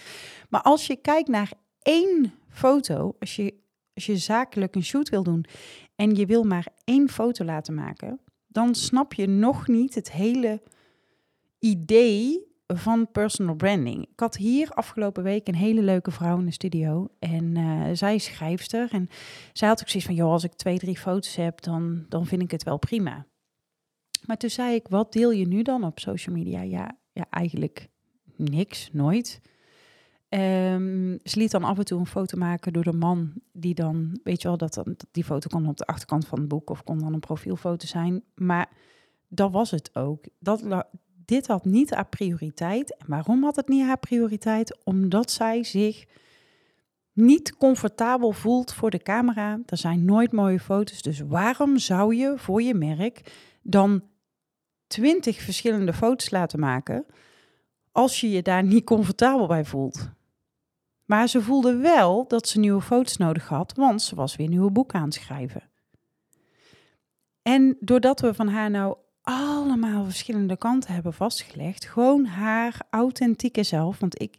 Maar 0.49 0.63
als 0.63 0.87
je 0.87 0.97
kijkt 0.97 1.29
naar 1.29 1.53
één 1.83 2.33
foto, 2.49 3.17
als 3.21 3.37
je, 3.37 3.55
als 3.95 4.07
je 4.07 4.17
zakelijk 4.17 4.75
een 4.75 4.85
shoot 4.85 5.09
wil 5.09 5.23
doen 5.23 5.45
en 5.97 6.15
je 6.15 6.27
wil 6.27 6.45
maar 6.45 6.67
één 6.85 7.09
foto 7.09 7.45
laten 7.45 7.75
maken, 7.75 8.21
dan 8.47 8.75
snap 8.75 9.15
je 9.15 9.27
nog 9.27 9.69
niet 9.69 9.95
het 9.95 10.13
hele 10.13 10.63
idee 11.59 12.49
van 12.67 13.11
personal 13.11 13.55
branding. 13.55 14.03
Ik 14.03 14.21
had 14.21 14.37
hier 14.37 14.71
afgelopen 14.71 15.23
week 15.23 15.49
een 15.49 15.55
hele 15.55 15.83
leuke 15.83 16.11
vrouw 16.11 16.39
in 16.39 16.45
de 16.45 16.53
studio. 16.53 17.09
En 17.19 17.59
uh, 17.59 17.85
zij 17.93 18.15
is 18.15 18.25
schrijfster. 18.25 18.89
En 18.93 19.09
zij 19.53 19.69
had 19.69 19.81
ook 19.81 19.89
zoiets 19.89 20.09
van, 20.09 20.17
joh, 20.17 20.31
als 20.31 20.45
ik 20.45 20.53
twee, 20.53 20.79
drie 20.79 20.99
foto's 20.99 21.37
heb, 21.37 21.61
dan, 21.61 22.05
dan 22.09 22.27
vind 22.27 22.43
ik 22.43 22.51
het 22.51 22.63
wel 22.63 22.79
prima. 22.79 23.27
Maar 24.27 24.37
toen 24.37 24.51
zei 24.51 24.75
ik, 24.75 24.89
wat 24.89 25.13
deel 25.13 25.31
je 25.31 25.47
nu 25.47 25.63
dan 25.63 25.85
op 25.85 25.99
social 25.99 26.37
media? 26.37 26.63
Ja, 26.63 26.99
ja 27.13 27.27
eigenlijk 27.31 27.89
niks, 28.37 28.89
nooit. 28.93 29.41
Um, 30.29 31.19
ze 31.25 31.39
liet 31.39 31.51
dan 31.51 31.65
af 31.65 31.79
en 31.79 31.85
toe 31.85 31.99
een 31.99 32.07
foto 32.07 32.39
maken 32.39 32.73
door 32.73 32.85
de 32.85 32.93
man 32.93 33.33
die 33.53 33.75
dan, 33.75 34.21
weet 34.25 34.43
je 34.43 34.49
wel, 34.49 34.57
dat, 34.57 34.75
dat 34.75 35.07
die 35.11 35.25
foto 35.25 35.49
kon 35.49 35.69
op 35.69 35.77
de 35.77 35.87
achterkant 35.87 36.27
van 36.27 36.39
het 36.39 36.49
boek 36.49 36.71
of 36.71 36.85
kon 36.85 36.99
dan 36.99 37.13
een 37.13 37.21
profielfoto 37.21 37.87
zijn. 37.87 38.23
Maar 38.35 38.69
dat 39.29 39.53
was 39.53 39.71
het 39.71 39.97
ook. 39.97 40.25
Dat, 40.39 40.85
dit 41.25 41.47
had 41.47 41.65
niet 41.65 41.91
haar 41.91 42.09
prioriteit. 42.09 42.97
En 42.97 43.07
waarom 43.09 43.43
had 43.43 43.57
het 43.57 43.69
niet 43.69 43.87
haar 43.87 43.99
prioriteit? 43.99 44.79
Omdat 44.85 45.31
zij 45.31 45.65
zich 45.65 46.07
niet 47.13 47.57
comfortabel 47.57 48.33
voelt 48.33 48.73
voor 48.73 48.91
de 48.91 49.03
camera. 49.03 49.61
Er 49.67 49.77
zijn 49.77 50.05
nooit 50.05 50.33
mooie 50.33 50.61
foto's. 50.61 51.03
Dus 51.03 51.21
waarom 51.21 51.79
zou 51.79 52.15
je 52.15 52.35
voor 52.37 52.63
je 52.63 52.75
merk 52.75 53.33
dan 53.63 54.03
twintig 54.91 55.41
verschillende 55.41 55.93
foto's 55.93 56.31
laten 56.31 56.61
maken 56.61 57.07
als 57.93 58.21
je 58.21 58.31
je 58.31 58.43
daar 58.43 58.63
niet 58.63 58.85
comfortabel 58.85 59.47
bij 59.47 59.65
voelt? 59.65 60.11
Maar 61.05 61.29
ze 61.29 61.43
voelde 61.43 61.77
wel 61.77 62.29
dat 62.29 62.49
ze 62.49 62.59
nieuwe 62.59 62.81
foto's 62.81 63.17
nodig 63.17 63.49
had, 63.49 63.73
want 63.77 64.03
ze 64.03 64.15
was 64.15 64.37
weer 64.37 64.47
een 64.47 64.53
nieuwe 64.53 64.71
boek 64.71 64.93
aan 64.93 65.05
het 65.05 65.15
schrijven. 65.15 65.63
En 67.43 67.77
doordat 67.81 68.21
we 68.21 68.35
van 68.35 68.49
haar 68.49 68.71
nou 68.71 68.97
allemaal 69.23 70.05
verschillende 70.05 70.57
kanten 70.57 70.95
hebben 70.95 71.13
vastgelegd. 71.13 71.85
Gewoon 71.85 72.25
haar 72.25 72.81
authentieke 72.91 73.63
zelf. 73.63 73.99
Want 73.99 74.21
ik, 74.23 74.37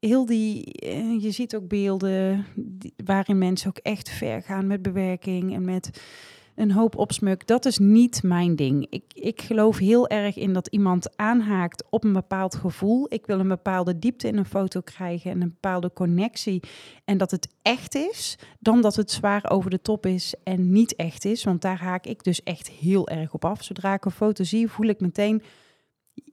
heel 0.00 0.26
die, 0.26 0.72
eh, 0.72 1.22
je 1.22 1.30
ziet 1.30 1.56
ook 1.56 1.68
beelden 1.68 2.46
waarin 3.04 3.38
mensen 3.38 3.68
ook 3.68 3.78
echt 3.78 4.08
ver 4.08 4.42
gaan 4.42 4.66
met 4.66 4.82
bewerking 4.82 5.54
en 5.54 5.64
met 5.64 6.02
een 6.60 6.72
hoop 6.72 6.96
opsmuk. 6.96 7.46
Dat 7.46 7.64
is 7.64 7.78
niet 7.78 8.22
mijn 8.22 8.56
ding. 8.56 8.86
Ik, 8.90 9.04
ik 9.14 9.42
geloof 9.42 9.78
heel 9.78 10.08
erg 10.08 10.36
in 10.36 10.52
dat 10.52 10.66
iemand 10.66 11.16
aanhaakt 11.16 11.84
op 11.90 12.04
een 12.04 12.12
bepaald 12.12 12.54
gevoel. 12.54 13.06
Ik 13.08 13.26
wil 13.26 13.40
een 13.40 13.48
bepaalde 13.48 13.98
diepte 13.98 14.28
in 14.28 14.36
een 14.36 14.44
foto 14.44 14.80
krijgen 14.80 15.30
en 15.30 15.42
een 15.42 15.48
bepaalde 15.48 15.92
connectie. 15.92 16.62
En 17.04 17.18
dat 17.18 17.30
het 17.30 17.48
echt 17.62 17.94
is, 17.94 18.38
dan 18.58 18.80
dat 18.80 18.96
het 18.96 19.10
zwaar 19.10 19.50
over 19.50 19.70
de 19.70 19.82
top 19.82 20.06
is 20.06 20.34
en 20.44 20.72
niet 20.72 20.96
echt 20.96 21.24
is. 21.24 21.44
Want 21.44 21.62
daar 21.62 21.80
haak 21.80 22.06
ik 22.06 22.24
dus 22.24 22.42
echt 22.42 22.68
heel 22.68 23.08
erg 23.08 23.34
op 23.34 23.44
af. 23.44 23.64
Zodra 23.64 23.94
ik 23.94 24.04
een 24.04 24.10
foto 24.10 24.44
zie, 24.44 24.68
voel 24.68 24.86
ik 24.86 25.00
meteen 25.00 25.42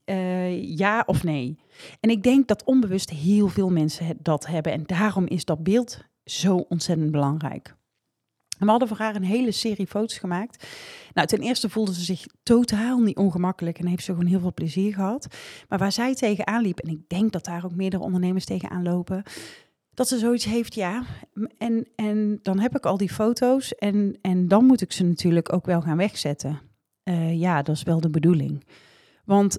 uh, 0.06 0.78
ja 0.78 1.04
of 1.06 1.24
nee. 1.24 1.60
En 2.00 2.10
ik 2.10 2.24
denk 2.24 2.48
dat 2.48 2.64
onbewust 2.64 3.10
heel 3.10 3.48
veel 3.48 3.70
mensen 3.70 4.18
dat 4.22 4.48
hebben. 4.48 4.72
En 4.72 4.84
daarom 4.86 5.26
is 5.26 5.46
dat 5.46 5.64
beeld 5.64 6.06
zo 6.24 6.56
ontzettend 6.56 7.12
belangrijk. 7.12 7.76
We 8.60 8.70
hadden 8.70 8.88
voor 8.88 8.98
haar 8.98 9.16
een 9.16 9.24
hele 9.24 9.52
serie 9.52 9.88
foto's 9.88 10.18
gemaakt. 10.18 10.68
Nou, 11.14 11.28
ten 11.28 11.40
eerste 11.40 11.70
voelde 11.70 11.94
ze 11.94 12.04
zich 12.04 12.26
totaal 12.44 13.00
niet 13.00 13.18
ongemakkelijk 13.18 13.80
en 13.80 13.88
heeft 13.88 14.04
ze 14.04 14.12
gewoon 14.12 14.28
heel 14.30 14.40
veel 14.40 14.54
plezier 14.54 14.94
gehad. 14.94 15.28
Maar 15.70 15.80
waar 15.80 15.92
zij 15.92 16.16
tegenaan 16.16 16.62
liep, 16.62 16.80
en 16.80 16.90
ik 16.90 17.10
denk 17.10 17.32
dat 17.32 17.46
daar 17.46 17.66
ook 17.66 17.76
meerdere 17.76 18.04
ondernemers 18.04 18.46
tegenaan 18.46 18.84
lopen, 18.84 19.24
dat 19.94 20.08
ze 20.08 20.18
zoiets 20.18 20.46
heeft, 20.46 20.74
ja. 20.74 21.04
En, 21.58 21.88
en 21.96 22.40
dan 22.42 22.60
heb 22.60 22.76
ik 22.76 22.86
al 22.86 22.98
die 22.98 23.12
foto's 23.12 23.76
en, 23.76 24.18
en 24.22 24.48
dan 24.48 24.66
moet 24.66 24.82
ik 24.82 24.92
ze 24.92 25.04
natuurlijk 25.04 25.54
ook 25.54 25.66
wel 25.66 25.82
gaan 25.82 25.98
wegzetten. 25.98 26.60
Uh, 27.04 27.40
ja, 27.40 27.62
dat 27.62 27.76
is 27.76 27.84
wel 27.84 28.00
de 28.00 28.10
bedoeling. 28.10 28.66
Want 29.26 29.58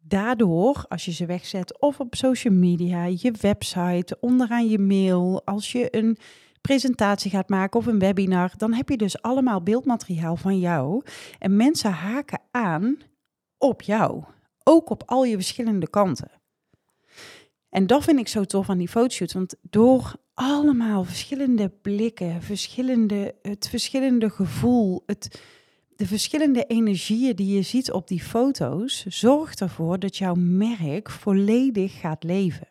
daardoor, 0.00 0.84
als 0.88 1.04
je 1.04 1.12
ze 1.12 1.26
wegzet, 1.26 1.80
of 1.80 2.00
op 2.00 2.14
social 2.14 2.54
media, 2.54 3.04
je 3.04 3.34
website, 3.40 4.16
onderaan 4.20 4.68
je 4.68 4.78
mail, 4.78 5.44
als 5.44 5.72
je 5.72 5.96
een 5.96 6.16
presentatie 6.66 7.30
gaat 7.30 7.48
maken 7.48 7.80
of 7.80 7.86
een 7.86 7.98
webinar, 7.98 8.52
dan 8.56 8.72
heb 8.72 8.88
je 8.88 8.96
dus 8.96 9.22
allemaal 9.22 9.62
beeldmateriaal 9.62 10.36
van 10.36 10.58
jou. 10.58 11.02
En 11.38 11.56
mensen 11.56 11.90
haken 11.90 12.40
aan 12.50 12.96
op 13.58 13.82
jou. 13.82 14.24
Ook 14.62 14.90
op 14.90 15.02
al 15.06 15.24
je 15.24 15.34
verschillende 15.34 15.90
kanten. 15.90 16.30
En 17.68 17.86
dat 17.86 18.04
vind 18.04 18.18
ik 18.18 18.28
zo 18.28 18.44
tof 18.44 18.70
aan 18.70 18.78
die 18.78 18.88
fotoshoots. 18.88 19.32
Want 19.32 19.54
door 19.62 20.14
allemaal 20.34 21.04
verschillende 21.04 21.68
blikken, 21.68 22.42
verschillende, 22.42 23.34
het 23.42 23.68
verschillende 23.68 24.30
gevoel, 24.30 25.02
het, 25.06 25.42
de 25.96 26.06
verschillende 26.06 26.64
energieën 26.64 27.36
die 27.36 27.54
je 27.54 27.62
ziet 27.62 27.92
op 27.92 28.08
die 28.08 28.22
foto's, 28.22 29.04
zorgt 29.06 29.60
ervoor 29.60 29.98
dat 29.98 30.16
jouw 30.16 30.34
merk 30.34 31.10
volledig 31.10 32.00
gaat 32.00 32.22
leven. 32.24 32.68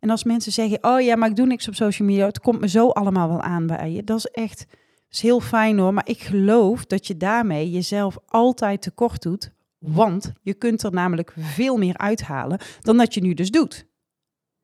En 0.00 0.10
als 0.10 0.24
mensen 0.24 0.52
zeggen, 0.52 0.78
oh 0.80 1.00
ja, 1.00 1.16
maar 1.16 1.28
ik 1.28 1.36
doe 1.36 1.46
niks 1.46 1.68
op 1.68 1.74
social 1.74 2.08
media, 2.08 2.26
het 2.26 2.40
komt 2.40 2.60
me 2.60 2.68
zo 2.68 2.88
allemaal 2.88 3.28
wel 3.28 3.42
aan 3.42 3.66
bij 3.66 3.90
je. 3.90 4.04
Dat 4.04 4.16
is 4.16 4.26
echt 4.26 4.66
is 5.10 5.20
heel 5.20 5.40
fijn 5.40 5.78
hoor, 5.78 5.94
maar 5.94 6.08
ik 6.08 6.20
geloof 6.20 6.86
dat 6.86 7.06
je 7.06 7.16
daarmee 7.16 7.70
jezelf 7.70 8.18
altijd 8.26 8.82
tekort 8.82 9.22
doet, 9.22 9.52
want 9.78 10.32
je 10.42 10.54
kunt 10.54 10.82
er 10.82 10.92
namelijk 10.92 11.32
veel 11.38 11.76
meer 11.76 11.96
uithalen 11.96 12.58
dan 12.80 12.96
dat 12.96 13.14
je 13.14 13.20
nu 13.20 13.34
dus 13.34 13.50
doet. 13.50 13.86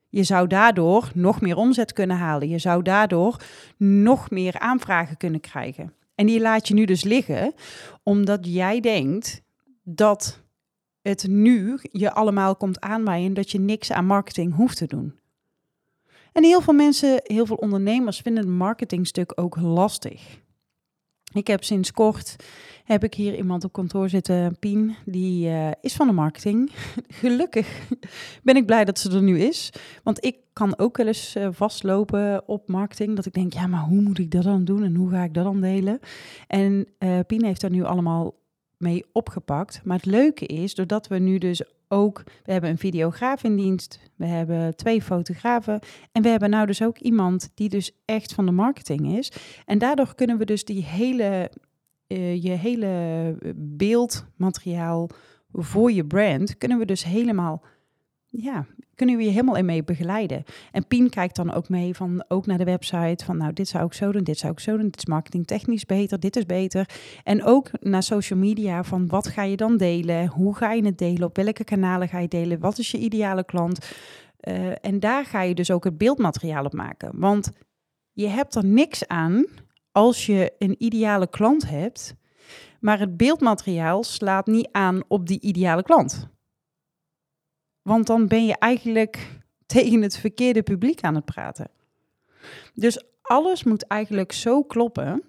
Je 0.08 0.22
zou 0.22 0.46
daardoor 0.46 1.10
nog 1.14 1.40
meer 1.40 1.56
omzet 1.56 1.92
kunnen 1.92 2.16
halen. 2.16 2.48
Je 2.48 2.58
zou 2.58 2.82
daardoor 2.82 3.42
nog 3.76 4.30
meer 4.30 4.58
aanvragen 4.58 5.16
kunnen 5.16 5.40
krijgen. 5.40 5.92
En 6.14 6.26
die 6.26 6.40
laat 6.40 6.68
je 6.68 6.74
nu 6.74 6.84
dus 6.84 7.04
liggen, 7.04 7.54
omdat 8.02 8.40
jij 8.42 8.80
denkt 8.80 9.42
dat 9.82 10.42
het 11.02 11.26
nu 11.28 11.78
je 11.82 12.12
allemaal 12.12 12.56
komt 12.56 12.80
aanwaaien 12.80 13.34
dat 13.34 13.50
je 13.50 13.60
niks 13.60 13.92
aan 13.92 14.06
marketing 14.06 14.54
hoeft 14.54 14.76
te 14.76 14.86
doen. 14.86 15.14
En 16.34 16.44
heel 16.44 16.60
veel 16.60 16.74
mensen, 16.74 17.20
heel 17.22 17.46
veel 17.46 17.56
ondernemers 17.56 18.20
vinden 18.20 18.44
het 18.44 18.52
marketingstuk 18.52 19.32
ook 19.34 19.56
lastig. 19.60 20.38
Ik 21.32 21.46
heb 21.46 21.64
sinds 21.64 21.92
kort 21.92 22.36
heb 22.84 23.04
ik 23.04 23.14
hier 23.14 23.36
iemand 23.36 23.64
op 23.64 23.72
kantoor 23.72 24.08
zitten, 24.08 24.58
Pien, 24.58 24.94
die 25.04 25.48
uh, 25.48 25.70
is 25.80 25.94
van 25.94 26.06
de 26.06 26.12
marketing. 26.12 26.70
Gelukkig 27.20 27.88
ben 28.42 28.56
ik 28.56 28.66
blij 28.66 28.84
dat 28.84 28.98
ze 28.98 29.10
er 29.10 29.22
nu 29.22 29.38
is, 29.38 29.72
want 30.02 30.24
ik 30.24 30.36
kan 30.52 30.78
ook 30.78 30.96
wel 30.96 31.06
eens 31.06 31.36
uh, 31.36 31.48
vastlopen 31.50 32.48
op 32.48 32.68
marketing. 32.68 33.16
Dat 33.16 33.26
ik 33.26 33.32
denk, 33.32 33.52
ja, 33.52 33.66
maar 33.66 33.84
hoe 33.84 34.00
moet 34.00 34.18
ik 34.18 34.30
dat 34.30 34.42
dan 34.42 34.64
doen 34.64 34.82
en 34.82 34.94
hoe 34.94 35.10
ga 35.10 35.22
ik 35.22 35.34
dat 35.34 35.44
dan 35.44 35.60
delen? 35.60 35.98
En 36.46 36.86
uh, 36.98 37.18
Pien 37.26 37.44
heeft 37.44 37.60
daar 37.60 37.70
nu 37.70 37.84
allemaal 37.84 38.34
mee 38.76 39.04
opgepakt. 39.12 39.80
Maar 39.84 39.96
het 39.96 40.06
leuke 40.06 40.46
is, 40.46 40.74
doordat 40.74 41.06
we 41.06 41.18
nu 41.18 41.38
dus 41.38 41.62
ook, 41.88 42.22
we 42.44 42.52
hebben 42.52 42.70
een 42.70 42.78
videograaf 42.78 43.44
in 43.44 43.56
dienst, 43.56 43.98
we 44.16 44.26
hebben 44.26 44.76
twee 44.76 45.02
fotografen 45.02 45.80
en 46.12 46.22
we 46.22 46.28
hebben 46.28 46.50
nou 46.50 46.66
dus 46.66 46.82
ook 46.82 46.98
iemand 46.98 47.50
die 47.54 47.68
dus 47.68 47.92
echt 48.04 48.32
van 48.32 48.46
de 48.46 48.52
marketing 48.52 49.16
is. 49.16 49.32
En 49.64 49.78
daardoor 49.78 50.14
kunnen 50.14 50.38
we 50.38 50.44
dus 50.44 50.64
die 50.64 50.84
hele, 50.84 51.50
uh, 52.08 52.42
je 52.42 52.50
hele 52.50 53.54
beeldmateriaal 53.56 55.10
voor 55.52 55.92
je 55.92 56.06
brand, 56.06 56.58
kunnen 56.58 56.78
we 56.78 56.84
dus 56.84 57.04
helemaal 57.04 57.62
ja, 58.36 58.66
kunnen 58.94 59.16
we 59.16 59.22
je 59.22 59.30
helemaal 59.30 59.56
in 59.56 59.64
mee 59.64 59.84
begeleiden. 59.84 60.44
En 60.72 60.86
Pien 60.86 61.10
kijkt 61.10 61.36
dan 61.36 61.52
ook 61.52 61.68
mee 61.68 61.94
van 61.94 62.24
ook 62.28 62.46
naar 62.46 62.58
de 62.58 62.64
website 62.64 63.24
van 63.24 63.36
nou 63.36 63.52
dit 63.52 63.68
zou 63.68 63.84
ik 63.84 63.92
zo 63.92 64.12
doen, 64.12 64.24
dit 64.24 64.38
zou 64.38 64.52
ik 64.52 64.60
zo 64.60 64.76
doen, 64.76 64.84
dit 64.84 64.96
is 64.96 65.06
marketingtechnisch 65.06 65.86
beter, 65.86 66.20
dit 66.20 66.36
is 66.36 66.46
beter. 66.46 66.88
En 67.22 67.44
ook 67.44 67.70
naar 67.80 68.02
social 68.02 68.38
media 68.38 68.84
van 68.84 69.06
wat 69.06 69.28
ga 69.28 69.42
je 69.42 69.56
dan 69.56 69.76
delen, 69.76 70.26
hoe 70.26 70.56
ga 70.56 70.72
je 70.72 70.84
het 70.84 70.98
delen, 70.98 71.28
op 71.28 71.36
welke 71.36 71.64
kanalen 71.64 72.08
ga 72.08 72.18
je 72.18 72.28
delen, 72.28 72.60
wat 72.60 72.78
is 72.78 72.90
je 72.90 72.98
ideale 72.98 73.44
klant. 73.44 73.94
Uh, 74.48 74.70
en 74.80 75.00
daar 75.00 75.24
ga 75.24 75.42
je 75.42 75.54
dus 75.54 75.70
ook 75.70 75.84
het 75.84 75.98
beeldmateriaal 75.98 76.64
op 76.64 76.72
maken. 76.72 77.10
Want 77.18 77.50
je 78.12 78.26
hebt 78.26 78.54
er 78.54 78.64
niks 78.64 79.08
aan 79.08 79.46
als 79.92 80.26
je 80.26 80.52
een 80.58 80.74
ideale 80.78 81.26
klant 81.26 81.68
hebt, 81.68 82.14
maar 82.80 82.98
het 82.98 83.16
beeldmateriaal 83.16 84.04
slaat 84.04 84.46
niet 84.46 84.68
aan 84.72 85.02
op 85.08 85.26
die 85.26 85.40
ideale 85.40 85.82
klant. 85.82 86.33
Want 87.84 88.06
dan 88.06 88.28
ben 88.28 88.46
je 88.46 88.58
eigenlijk 88.58 89.40
tegen 89.66 90.02
het 90.02 90.16
verkeerde 90.16 90.62
publiek 90.62 91.00
aan 91.00 91.14
het 91.14 91.24
praten. 91.24 91.70
Dus 92.74 93.04
alles 93.22 93.64
moet 93.64 93.86
eigenlijk 93.86 94.32
zo 94.32 94.62
kloppen. 94.62 95.22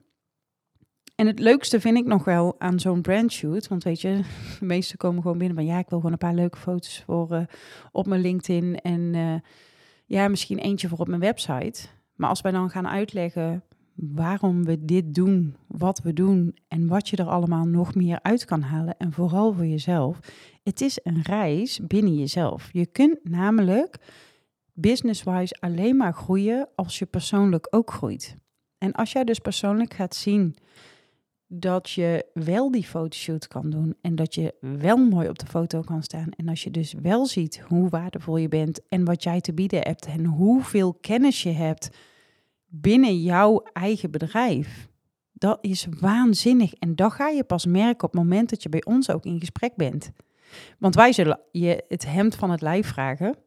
En 1.16 1.28
het 1.28 1.40
leukste 1.40 1.80
vind 1.80 1.98
ik 1.98 2.06
nog 2.06 2.24
wel 2.24 2.56
aan 2.58 2.80
zo'n 2.80 3.02
brandshoot. 3.02 3.68
Want 3.68 3.84
weet 3.84 4.02
je, 4.02 4.22
de 4.60 4.66
meesten 4.66 4.98
komen 4.98 5.22
gewoon 5.22 5.38
binnen 5.38 5.58
van 5.58 5.66
ja, 5.66 5.78
ik 5.80 5.90
wil 5.90 5.98
gewoon 5.98 6.12
een 6.12 6.18
paar 6.18 6.34
leuke 6.34 6.58
foto's 6.58 7.04
voor 7.06 7.32
uh, 7.32 7.42
op 7.92 8.08
mijn 8.08 8.22
LinkedIn. 8.22 8.80
En 8.80 9.14
uh, 9.14 9.36
ja, 10.06 10.28
misschien 10.28 10.58
eentje 10.58 10.88
voor 10.88 11.00
op 11.00 11.08
mijn 11.08 11.20
website. 11.20 11.88
Maar 12.16 12.30
als 12.30 12.42
wij 12.42 12.52
dan 12.52 12.70
gaan 12.70 12.88
uitleggen 12.88 13.64
waarom 13.96 14.64
we 14.64 14.86
dit 14.86 15.14
doen, 15.14 15.56
wat 15.68 16.00
we 16.02 16.14
doen 16.14 16.56
en 16.68 16.88
wat 16.88 17.10
je 17.10 17.18
er 17.18 17.28
allemaal 17.28 17.66
nog 17.66 17.96
meer 17.96 18.20
uit 18.22 18.46
kan 18.46 18.62
halen. 18.62 18.98
En 18.98 19.12
vooral 19.12 19.54
voor 19.54 19.66
jezelf. 19.66 20.20
Het 20.64 20.82
is 20.82 21.00
een 21.04 21.22
reis 21.22 21.80
binnen 21.88 22.16
jezelf. 22.16 22.70
Je 22.72 22.86
kunt 22.86 23.20
namelijk 23.24 23.98
business-wise 24.74 25.56
alleen 25.60 25.98
maar 25.98 26.14
groeien 26.14 26.70
als 26.76 27.00
je 27.00 27.06
persoonlijk 27.06 27.68
ook 27.70 27.92
groeit. 27.92 28.38
En 28.78 28.92
als 28.92 29.12
jij 29.12 29.24
dus 29.24 29.40
persoonlijk 29.40 29.94
gaat 29.94 30.16
zien 30.16 30.56
dat 31.48 31.90
je 31.90 32.26
wel 32.34 32.72
die 32.72 32.84
fotoshoot 32.84 33.48
kan 33.48 33.70
doen 33.70 33.96
en 34.02 34.16
dat 34.16 34.36
je 34.36 34.54
wel 34.60 34.98
mooi 34.98 35.30
op 35.30 35.40
de 35.40 35.46
foto 35.46 35.82
kan 35.82 36.04
staan 36.04 36.30
en 36.30 36.50
als 36.50 36.64
je 36.64 36.72
dus 36.72 36.94
wel 36.94 37.26
ziet 37.26 37.60
hoe 37.68 37.90
waardevol 37.90 38.38
je 38.38 38.48
bent 38.48 38.82
en 38.90 39.06
wat 39.06 39.24
jij 39.24 39.42
te 39.42 39.54
bieden 39.54 39.80
hebt 39.82 40.06
en 40.06 40.26
hoeveel 40.26 40.94
kennis 40.94 41.44
je 41.44 41.52
hebt 41.52 41.90
binnen 42.82 43.22
jouw 43.22 43.64
eigen 43.74 44.12
bedrijf. 44.12 44.90
Dat 45.32 45.58
is 45.62 45.88
waanzinnig. 46.00 46.74
En 46.74 46.96
dat 46.96 47.14
ga 47.14 47.28
je 47.28 47.44
pas 47.44 47.66
merken 47.66 48.08
op 48.08 48.12
het 48.12 48.22
moment 48.22 48.50
dat 48.50 48.64
je 48.64 48.70
bij 48.70 48.84
ons 48.86 49.10
ook 49.10 49.26
in 49.26 49.40
gesprek 49.40 49.76
bent. 49.76 50.12
Want 50.80 50.96
wij 50.96 51.12
zullen 51.14 51.40
je 51.52 51.84
het 51.88 52.06
hemd 52.06 52.36
van 52.36 52.52
het 52.52 52.62
lijf 52.62 52.88
vragen. 52.88 53.38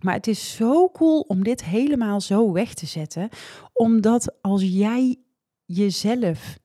Maar 0.00 0.14
het 0.14 0.26
is 0.26 0.56
zo 0.56 0.90
cool 0.90 1.20
om 1.20 1.42
dit 1.42 1.64
helemaal 1.64 2.20
zo 2.20 2.52
weg 2.52 2.74
te 2.74 2.86
zetten. 2.86 3.28
Omdat 3.72 4.36
als 4.40 4.62
jij 4.62 5.16
jezelf 5.64 6.58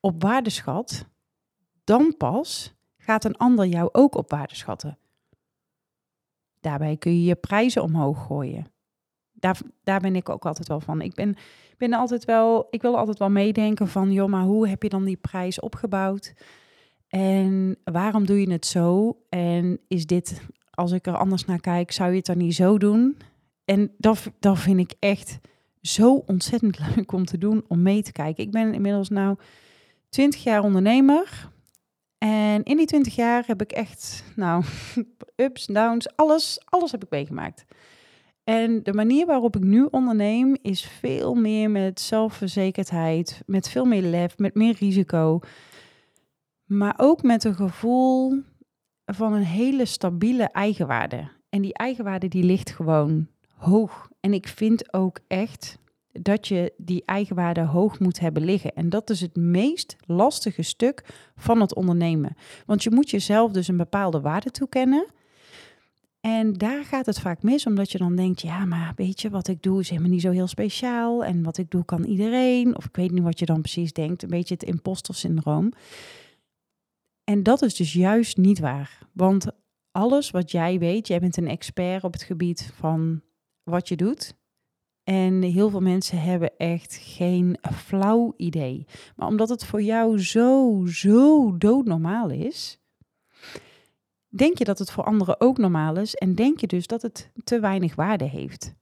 op 0.00 0.22
waarde 0.22 0.50
schat, 0.50 1.06
dan 1.84 2.14
pas 2.16 2.74
gaat 2.96 3.24
een 3.24 3.36
ander 3.36 3.66
jou 3.66 3.88
ook 3.92 4.14
op 4.14 4.30
waarde 4.30 4.54
schatten. 4.54 4.98
Daarbij 6.60 6.96
kun 6.96 7.12
je 7.12 7.24
je 7.24 7.34
prijzen 7.34 7.82
omhoog 7.82 8.26
gooien 8.26 8.74
daar, 9.38 9.58
daar 9.84 10.00
ben 10.00 10.16
ik 10.16 10.28
ook 10.28 10.46
altijd 10.46 10.68
wel 10.68 10.80
van. 10.80 11.00
Ik 11.00 11.14
ben, 11.14 11.36
ben 11.78 11.92
altijd 11.92 12.24
wel, 12.24 12.66
ik 12.70 12.82
wil 12.82 12.96
altijd 12.96 13.18
wel 13.18 13.30
meedenken 13.30 13.88
van, 13.88 14.12
joh, 14.12 14.28
maar 14.28 14.44
hoe 14.44 14.68
heb 14.68 14.82
je 14.82 14.88
dan 14.88 15.04
die 15.04 15.16
prijs 15.16 15.60
opgebouwd? 15.60 16.34
En 17.08 17.76
waarom 17.84 18.26
doe 18.26 18.40
je 18.40 18.50
het 18.50 18.66
zo? 18.66 19.16
En 19.28 19.80
is 19.88 20.06
dit, 20.06 20.40
als 20.70 20.92
ik 20.92 21.06
er 21.06 21.16
anders 21.16 21.44
naar 21.44 21.60
kijk, 21.60 21.92
zou 21.92 22.10
je 22.10 22.16
het 22.16 22.26
dan 22.26 22.38
niet 22.38 22.54
zo 22.54 22.78
doen? 22.78 23.16
En 23.64 23.92
dat, 23.98 24.30
dat 24.38 24.58
vind 24.58 24.80
ik 24.80 24.94
echt 24.98 25.38
zo 25.80 26.14
ontzettend 26.26 26.78
leuk 26.96 27.12
om 27.12 27.24
te 27.24 27.38
doen, 27.38 27.64
om 27.68 27.82
mee 27.82 28.02
te 28.02 28.12
kijken. 28.12 28.44
Ik 28.44 28.50
ben 28.50 28.74
inmiddels 28.74 29.08
nou 29.08 29.36
20 30.08 30.42
jaar 30.42 30.62
ondernemer. 30.62 31.50
En 32.18 32.62
in 32.62 32.76
die 32.76 32.86
20 32.86 33.14
jaar 33.14 33.44
heb 33.46 33.62
ik 33.62 33.72
echt, 33.72 34.24
nou, 34.36 34.64
ups, 35.36 35.66
downs, 35.66 36.16
alles, 36.16 36.60
alles 36.64 36.90
heb 36.90 37.04
ik 37.04 37.10
meegemaakt. 37.10 37.64
En 38.48 38.82
de 38.82 38.92
manier 38.92 39.26
waarop 39.26 39.56
ik 39.56 39.62
nu 39.62 39.88
onderneem 39.90 40.56
is 40.62 40.84
veel 40.84 41.34
meer 41.34 41.70
met 41.70 42.00
zelfverzekerdheid, 42.00 43.42
met 43.46 43.68
veel 43.68 43.84
meer 43.84 44.02
lef, 44.02 44.38
met 44.38 44.54
meer 44.54 44.76
risico. 44.78 45.40
Maar 46.64 46.94
ook 46.96 47.22
met 47.22 47.44
een 47.44 47.54
gevoel 47.54 48.42
van 49.04 49.32
een 49.32 49.44
hele 49.44 49.84
stabiele 49.84 50.44
eigenwaarde. 50.44 51.28
En 51.48 51.62
die 51.62 51.74
eigenwaarde 51.74 52.28
die 52.28 52.44
ligt 52.44 52.70
gewoon 52.70 53.26
hoog. 53.56 54.10
En 54.20 54.32
ik 54.32 54.48
vind 54.48 54.92
ook 54.94 55.18
echt 55.28 55.78
dat 56.12 56.48
je 56.48 56.72
die 56.76 57.02
eigenwaarde 57.04 57.64
hoog 57.64 57.98
moet 57.98 58.20
hebben 58.20 58.44
liggen. 58.44 58.74
En 58.74 58.88
dat 58.88 59.10
is 59.10 59.20
het 59.20 59.36
meest 59.36 59.96
lastige 60.00 60.62
stuk 60.62 61.04
van 61.36 61.60
het 61.60 61.74
ondernemen. 61.74 62.36
Want 62.66 62.82
je 62.82 62.90
moet 62.90 63.10
jezelf 63.10 63.52
dus 63.52 63.68
een 63.68 63.76
bepaalde 63.76 64.20
waarde 64.20 64.50
toekennen. 64.50 65.06
En 66.26 66.52
daar 66.52 66.84
gaat 66.84 67.06
het 67.06 67.20
vaak 67.20 67.42
mis, 67.42 67.66
omdat 67.66 67.92
je 67.92 67.98
dan 67.98 68.16
denkt, 68.16 68.40
ja, 68.40 68.64
maar 68.64 68.92
weet 68.96 69.20
je, 69.20 69.30
wat 69.30 69.48
ik 69.48 69.62
doe 69.62 69.80
is 69.80 69.88
helemaal 69.88 70.10
niet 70.10 70.20
zo 70.20 70.30
heel 70.30 70.46
speciaal. 70.46 71.24
En 71.24 71.42
wat 71.42 71.58
ik 71.58 71.70
doe 71.70 71.84
kan 71.84 72.04
iedereen. 72.04 72.76
Of 72.76 72.84
ik 72.84 72.96
weet 72.96 73.10
niet 73.10 73.22
wat 73.22 73.38
je 73.38 73.46
dan 73.46 73.60
precies 73.60 73.92
denkt. 73.92 74.22
Een 74.22 74.28
beetje 74.28 74.54
het 74.54 74.62
imposter 74.62 75.14
syndroom. 75.14 75.72
En 77.24 77.42
dat 77.42 77.62
is 77.62 77.74
dus 77.74 77.92
juist 77.92 78.36
niet 78.36 78.58
waar. 78.58 78.98
Want 79.12 79.46
alles 79.90 80.30
wat 80.30 80.50
jij 80.50 80.78
weet, 80.78 81.06
jij 81.06 81.20
bent 81.20 81.36
een 81.36 81.48
expert 81.48 82.04
op 82.04 82.12
het 82.12 82.22
gebied 82.22 82.72
van 82.74 83.22
wat 83.62 83.88
je 83.88 83.96
doet. 83.96 84.34
En 85.04 85.42
heel 85.42 85.70
veel 85.70 85.80
mensen 85.80 86.20
hebben 86.20 86.56
echt 86.56 86.96
geen 86.96 87.58
flauw 87.74 88.34
idee. 88.36 88.86
Maar 89.16 89.28
omdat 89.28 89.48
het 89.48 89.64
voor 89.64 89.82
jou 89.82 90.22
zo, 90.22 90.82
zo 90.86 91.56
doodnormaal 91.56 92.30
is, 92.30 92.78
denk 94.36 94.58
je 94.58 94.64
dat 94.64 94.78
het 94.78 94.90
voor 94.90 95.04
anderen 95.04 95.40
ook 95.40 95.58
normaal 95.58 95.96
is 95.96 96.14
en 96.14 96.34
denk 96.34 96.60
je 96.60 96.66
dus 96.66 96.86
dat 96.86 97.02
het 97.02 97.30
te 97.44 97.60
weinig 97.60 97.94
waarde 97.94 98.24
heeft. 98.24 98.74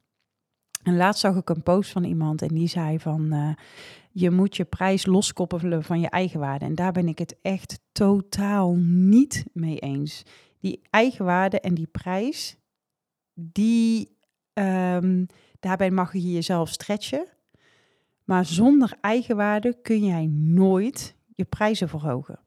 En 0.82 0.96
laatst 0.96 1.20
zag 1.20 1.37
ik 1.37 1.49
een 1.49 1.62
post 1.62 1.90
van 1.90 2.04
iemand 2.04 2.42
en 2.42 2.49
die 2.49 2.68
zei 2.68 2.99
van 2.99 3.34
uh, 3.34 3.54
je 4.11 4.30
moet 4.30 4.56
je 4.56 4.64
prijs 4.64 5.06
loskoppelen 5.06 5.82
van 5.82 6.00
je 6.00 6.08
eigen 6.08 6.40
waarde. 6.40 6.64
En 6.64 6.75
daar 6.75 6.92
ben 6.92 7.08
ik 7.08 7.18
het 7.18 7.37
echt 7.42 7.80
totaal 7.92 8.75
niet 8.87 9.44
mee 9.52 9.78
eens. 9.78 10.23
Die 10.61 10.80
eigenwaarde 10.90 11.61
en 11.61 11.75
die 11.75 11.87
prijs, 11.87 12.56
die, 13.34 14.16
um, 14.52 15.26
daarbij 15.61 15.90
mag 15.90 16.12
je 16.12 16.32
jezelf 16.32 16.68
stretchen. 16.68 17.26
Maar 18.25 18.44
zonder 18.44 18.96
eigenwaarde 19.00 19.80
kun 19.82 20.04
jij 20.04 20.26
nooit 20.30 21.16
je 21.34 21.44
prijzen 21.44 21.88
verhogen 21.88 22.43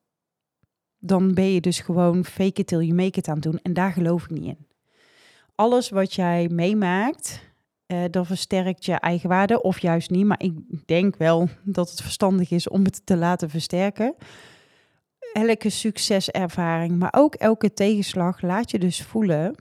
dan 1.00 1.34
ben 1.34 1.54
je 1.54 1.62
dus 1.62 1.80
gewoon 1.80 2.26
fake 2.26 2.62
it 2.62 2.68
till 2.68 2.82
you 2.82 2.94
make 2.94 3.20
it 3.20 3.28
aan 3.28 3.34
het 3.34 3.44
doen. 3.44 3.60
En 3.64 3.74
daar 3.74 3.92
geloof 3.92 4.24
ik 4.24 4.30
niet 4.30 4.46
in. 4.46 4.68
Alles 5.56 5.90
wat 5.90 6.14
jij 6.14 6.50
meemaakt, 6.50 7.42
uh, 7.88 8.04
dan 8.12 8.26
versterkt 8.26 8.86
je 8.86 8.94
eigen 8.94 9.30
waarde 9.30 9.62
of 9.62 9.80
juist 9.80 10.10
niet. 10.10 10.26
Maar 10.26 10.44
ik 10.44 10.54
denk 10.86 11.16
wel 11.16 11.50
dat 11.64 11.90
het 11.90 12.02
verstandig 12.02 12.52
is 12.52 12.70
om 12.70 12.84
het 12.84 13.06
te 13.06 13.18
laten 13.18 13.50
versterken. 13.50 14.16
Elke 15.34 15.70
succeservaring, 15.70 17.00
maar 17.00 17.14
ook 17.18 17.36
elke 17.36 17.74
tegenslag 17.74 18.42
laat 18.42 18.72
je 18.72 18.80
dus 18.80 19.04
voelen 19.04 19.56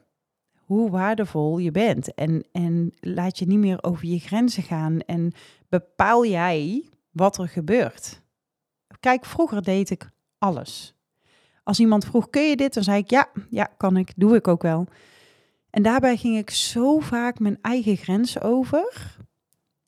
hoe 0.66 0.90
waardevol 0.90 1.59
je 1.59 1.71
bent. 1.71 2.14
En, 2.14 2.47
en 2.52 2.93
laat 3.00 3.38
je 3.38 3.47
niet 3.47 3.59
meer 3.59 3.83
over 3.83 4.07
je 4.07 4.19
grenzen 4.19 4.62
gaan. 4.62 5.00
En 5.00 5.33
bepaal 5.69 6.26
jij 6.26 6.88
wat 7.11 7.38
er 7.38 7.49
gebeurt. 7.49 8.23
Kijk, 9.00 9.25
vroeger 9.25 9.62
deed 9.62 9.90
ik 9.90 10.11
alles. 10.38 10.96
Als 11.67 11.81
iemand 11.81 12.05
vroeg, 12.05 12.31
kun 12.31 12.43
je 12.43 12.57
dit? 12.57 12.75
Dan 12.75 12.83
zei 12.83 12.99
ik, 12.99 13.11
ja, 13.11 13.29
ja, 13.51 13.65
kan 13.77 13.97
ik, 13.97 14.13
doe 14.17 14.37
ik 14.37 14.49
ook 14.49 14.63
wel. 14.63 14.87
En 15.71 15.83
daarbij 15.83 16.17
ging 16.17 16.37
ik 16.37 16.51
zo 16.51 16.99
vaak 16.99 17.39
mijn 17.39 17.59
eigen 17.63 17.97
grenzen 17.97 18.43
over, 18.43 19.17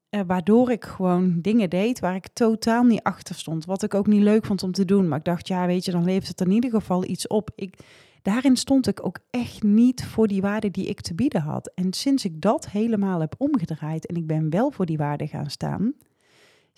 eh, 0.08 0.20
waardoor 0.26 0.70
ik 0.70 0.84
gewoon 0.84 1.40
dingen 1.40 1.70
deed 1.70 2.00
waar 2.00 2.14
ik 2.14 2.28
totaal 2.32 2.84
niet 2.84 3.02
achter 3.02 3.34
stond. 3.34 3.64
Wat 3.64 3.82
ik 3.82 3.94
ook 3.94 4.06
niet 4.06 4.22
leuk 4.22 4.44
vond 4.44 4.62
om 4.62 4.72
te 4.72 4.84
doen. 4.84 5.08
Maar 5.08 5.18
ik 5.18 5.24
dacht, 5.24 5.48
ja, 5.48 5.66
weet 5.66 5.84
je, 5.84 5.90
dan 5.90 6.04
levert 6.04 6.28
het 6.28 6.40
in 6.40 6.50
ieder 6.50 6.70
geval 6.70 7.04
iets 7.04 7.26
op. 7.26 7.50
Ik, 7.54 7.78
daarin 8.22 8.56
stond 8.56 8.86
ik 8.86 9.06
ook 9.06 9.18
echt 9.30 9.62
niet 9.62 10.04
voor 10.04 10.28
die 10.28 10.40
waarde 10.40 10.70
die 10.70 10.86
ik 10.86 11.00
te 11.00 11.14
bieden 11.14 11.42
had. 11.42 11.72
En 11.74 11.92
sinds 11.92 12.24
ik 12.24 12.40
dat 12.40 12.70
helemaal 12.70 13.20
heb 13.20 13.34
omgedraaid 13.38 14.06
en 14.06 14.16
ik 14.16 14.26
ben 14.26 14.50
wel 14.50 14.70
voor 14.70 14.86
die 14.86 14.98
waarde 14.98 15.26
gaan 15.26 15.50
staan, 15.50 15.94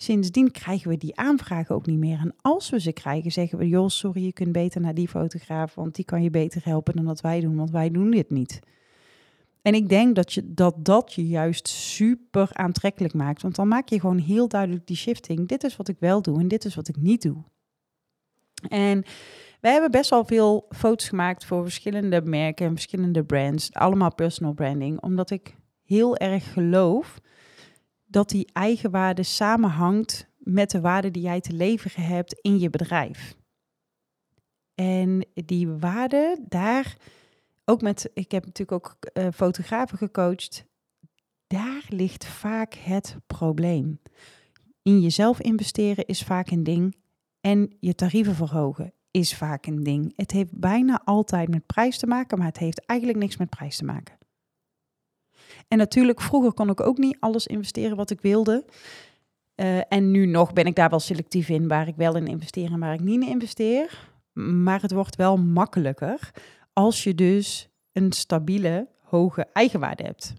sindsdien 0.01 0.51
krijgen 0.51 0.89
we 0.89 0.97
die 0.97 1.17
aanvragen 1.17 1.75
ook 1.75 1.85
niet 1.85 1.97
meer. 1.97 2.19
En 2.19 2.35
als 2.41 2.69
we 2.69 2.79
ze 2.79 2.91
krijgen, 2.91 3.31
zeggen 3.31 3.57
we, 3.57 3.67
joh, 3.67 3.87
sorry, 3.87 4.25
je 4.25 4.33
kunt 4.33 4.51
beter 4.51 4.81
naar 4.81 4.93
die 4.93 5.07
fotograaf, 5.07 5.75
want 5.75 5.95
die 5.95 6.05
kan 6.05 6.23
je 6.23 6.29
beter 6.29 6.61
helpen 6.63 6.95
dan 6.95 7.05
dat 7.05 7.21
wij 7.21 7.39
doen, 7.39 7.55
want 7.55 7.71
wij 7.71 7.91
doen 7.91 8.11
dit 8.11 8.29
niet. 8.29 8.59
En 9.61 9.73
ik 9.73 9.89
denk 9.89 10.15
dat, 10.15 10.33
je, 10.33 10.53
dat 10.53 10.85
dat 10.85 11.13
je 11.13 11.27
juist 11.27 11.67
super 11.67 12.49
aantrekkelijk 12.53 13.13
maakt. 13.13 13.41
Want 13.41 13.55
dan 13.55 13.67
maak 13.67 13.89
je 13.89 13.99
gewoon 13.99 14.17
heel 14.17 14.47
duidelijk 14.47 14.87
die 14.87 14.95
shifting. 14.95 15.47
Dit 15.47 15.63
is 15.63 15.75
wat 15.75 15.87
ik 15.87 15.95
wel 15.99 16.21
doe 16.21 16.39
en 16.39 16.47
dit 16.47 16.65
is 16.65 16.75
wat 16.75 16.87
ik 16.87 16.97
niet 16.97 17.21
doe. 17.21 17.43
En 18.67 19.03
wij 19.59 19.71
hebben 19.71 19.91
best 19.91 20.09
wel 20.09 20.25
veel 20.25 20.65
foto's 20.69 21.09
gemaakt 21.09 21.45
voor 21.45 21.63
verschillende 21.63 22.21
merken 22.21 22.65
en 22.65 22.71
verschillende 22.71 23.23
brands. 23.23 23.73
Allemaal 23.73 24.15
personal 24.15 24.53
branding. 24.53 25.01
Omdat 25.01 25.29
ik 25.29 25.55
heel 25.83 26.17
erg 26.17 26.53
geloof 26.53 27.19
dat 28.11 28.29
die 28.29 28.49
eigenwaarde 28.53 29.23
samenhangt 29.23 30.29
met 30.37 30.69
de 30.69 30.81
waarde 30.81 31.11
die 31.11 31.21
jij 31.21 31.41
te 31.41 31.53
leveren 31.53 32.03
hebt 32.03 32.39
in 32.41 32.59
je 32.59 32.69
bedrijf. 32.69 33.35
En 34.75 35.25
die 35.33 35.67
waarde 35.67 36.37
daar 36.47 36.97
ook 37.65 37.81
met, 37.81 38.09
ik 38.13 38.31
heb 38.31 38.45
natuurlijk 38.45 38.71
ook 38.71 38.97
uh, 39.13 39.27
fotografen 39.33 39.97
gecoacht. 39.97 40.65
Daar 41.47 41.85
ligt 41.89 42.25
vaak 42.25 42.73
het 42.73 43.17
probleem. 43.27 43.99
In 44.81 45.01
jezelf 45.01 45.39
investeren 45.39 46.05
is 46.05 46.23
vaak 46.23 46.49
een 46.49 46.63
ding. 46.63 46.95
En 47.41 47.75
je 47.79 47.95
tarieven 47.95 48.35
verhogen 48.35 48.93
is 49.11 49.35
vaak 49.35 49.65
een 49.65 49.83
ding. 49.83 50.13
Het 50.15 50.31
heeft 50.31 50.59
bijna 50.59 51.01
altijd 51.03 51.49
met 51.49 51.65
prijs 51.65 51.97
te 51.97 52.07
maken, 52.07 52.37
maar 52.37 52.47
het 52.47 52.57
heeft 52.57 52.85
eigenlijk 52.85 53.19
niks 53.19 53.37
met 53.37 53.49
prijs 53.49 53.77
te 53.77 53.85
maken. 53.85 54.17
En 55.67 55.77
natuurlijk, 55.77 56.21
vroeger 56.21 56.53
kon 56.53 56.69
ik 56.69 56.81
ook 56.81 56.97
niet 56.97 57.17
alles 57.19 57.47
investeren 57.47 57.97
wat 57.97 58.09
ik 58.09 58.21
wilde. 58.21 58.65
Uh, 59.55 59.81
en 59.87 60.11
nu 60.11 60.25
nog 60.25 60.53
ben 60.53 60.65
ik 60.65 60.75
daar 60.75 60.89
wel 60.89 60.99
selectief 60.99 61.49
in 61.49 61.67
waar 61.67 61.87
ik 61.87 61.95
wel 61.95 62.15
in 62.15 62.27
investeer 62.27 62.71
en 62.71 62.79
waar 62.79 62.93
ik 62.93 62.99
niet 62.99 63.21
in 63.21 63.27
investeer. 63.27 64.09
Maar 64.33 64.81
het 64.81 64.91
wordt 64.91 65.15
wel 65.15 65.37
makkelijker 65.37 66.31
als 66.73 67.03
je 67.03 67.15
dus 67.15 67.69
een 67.91 68.11
stabiele, 68.11 68.87
hoge 68.99 69.47
eigenwaarde 69.53 70.03
hebt. 70.03 70.33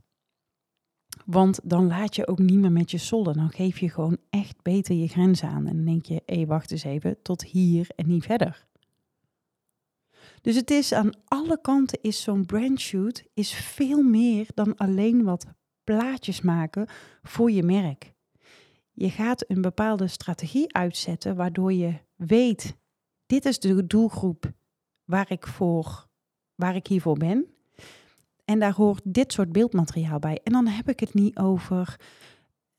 Want 1.25 1.61
dan 1.63 1.87
laat 1.87 2.17
je 2.17 2.27
ook 2.27 2.39
niet 2.39 2.59
meer 2.59 2.73
met 2.73 2.91
je 2.91 2.99
sollen. 2.99 3.35
Dan 3.35 3.51
geef 3.51 3.79
je 3.79 3.91
gewoon 3.91 4.19
echt 4.31 4.63
beter 4.63 4.95
je 4.95 5.09
grenzen 5.09 5.49
aan. 5.49 5.67
En 5.67 5.77
dan 5.77 5.85
denk 5.85 6.07
je, 6.07 6.23
hé, 6.27 6.47
wacht 6.47 6.71
eens 6.71 6.85
even, 6.85 7.23
tot 7.23 7.43
hier 7.45 7.87
en 7.97 8.07
niet 8.07 8.25
verder. 8.25 8.67
Dus 10.43 10.57
het 10.57 10.71
is 10.71 10.93
aan 10.93 11.13
alle 11.25 11.61
kanten 11.61 11.99
is 12.01 12.23
zo'n 12.23 12.47
brandshoot 12.47 13.25
is 13.35 13.53
veel 13.55 14.03
meer 14.03 14.47
dan 14.55 14.77
alleen 14.77 15.23
wat 15.25 15.47
plaatjes 15.85 16.41
maken 16.41 16.87
voor 17.23 17.51
je 17.51 17.63
merk. 17.63 18.13
Je 18.93 19.11
gaat 19.11 19.45
een 19.51 19.61
bepaalde 19.61 20.07
strategie 20.07 20.75
uitzetten 20.75 21.37
waardoor 21.37 21.73
je 21.73 21.95
weet, 22.17 22.77
dit 23.27 23.45
is 23.45 23.59
de 23.59 23.87
doelgroep 23.87 24.53
waar 25.05 25.31
ik 25.31 25.47
voor 25.47 26.11
waar 26.55 26.77
ik 26.77 26.87
hiervoor 26.87 27.19
ben. 27.19 27.47
En 28.45 28.59
daar 28.59 28.75
hoort 28.75 29.01
dit 29.05 29.33
soort 29.33 29.53
beeldmateriaal 29.53 30.19
bij. 30.19 30.41
En 30.45 30.53
dan 30.53 30.67
heb 30.67 30.89
ik 30.89 31.01
het 31.01 31.15
niet 31.15 31.39
over 31.39 32.01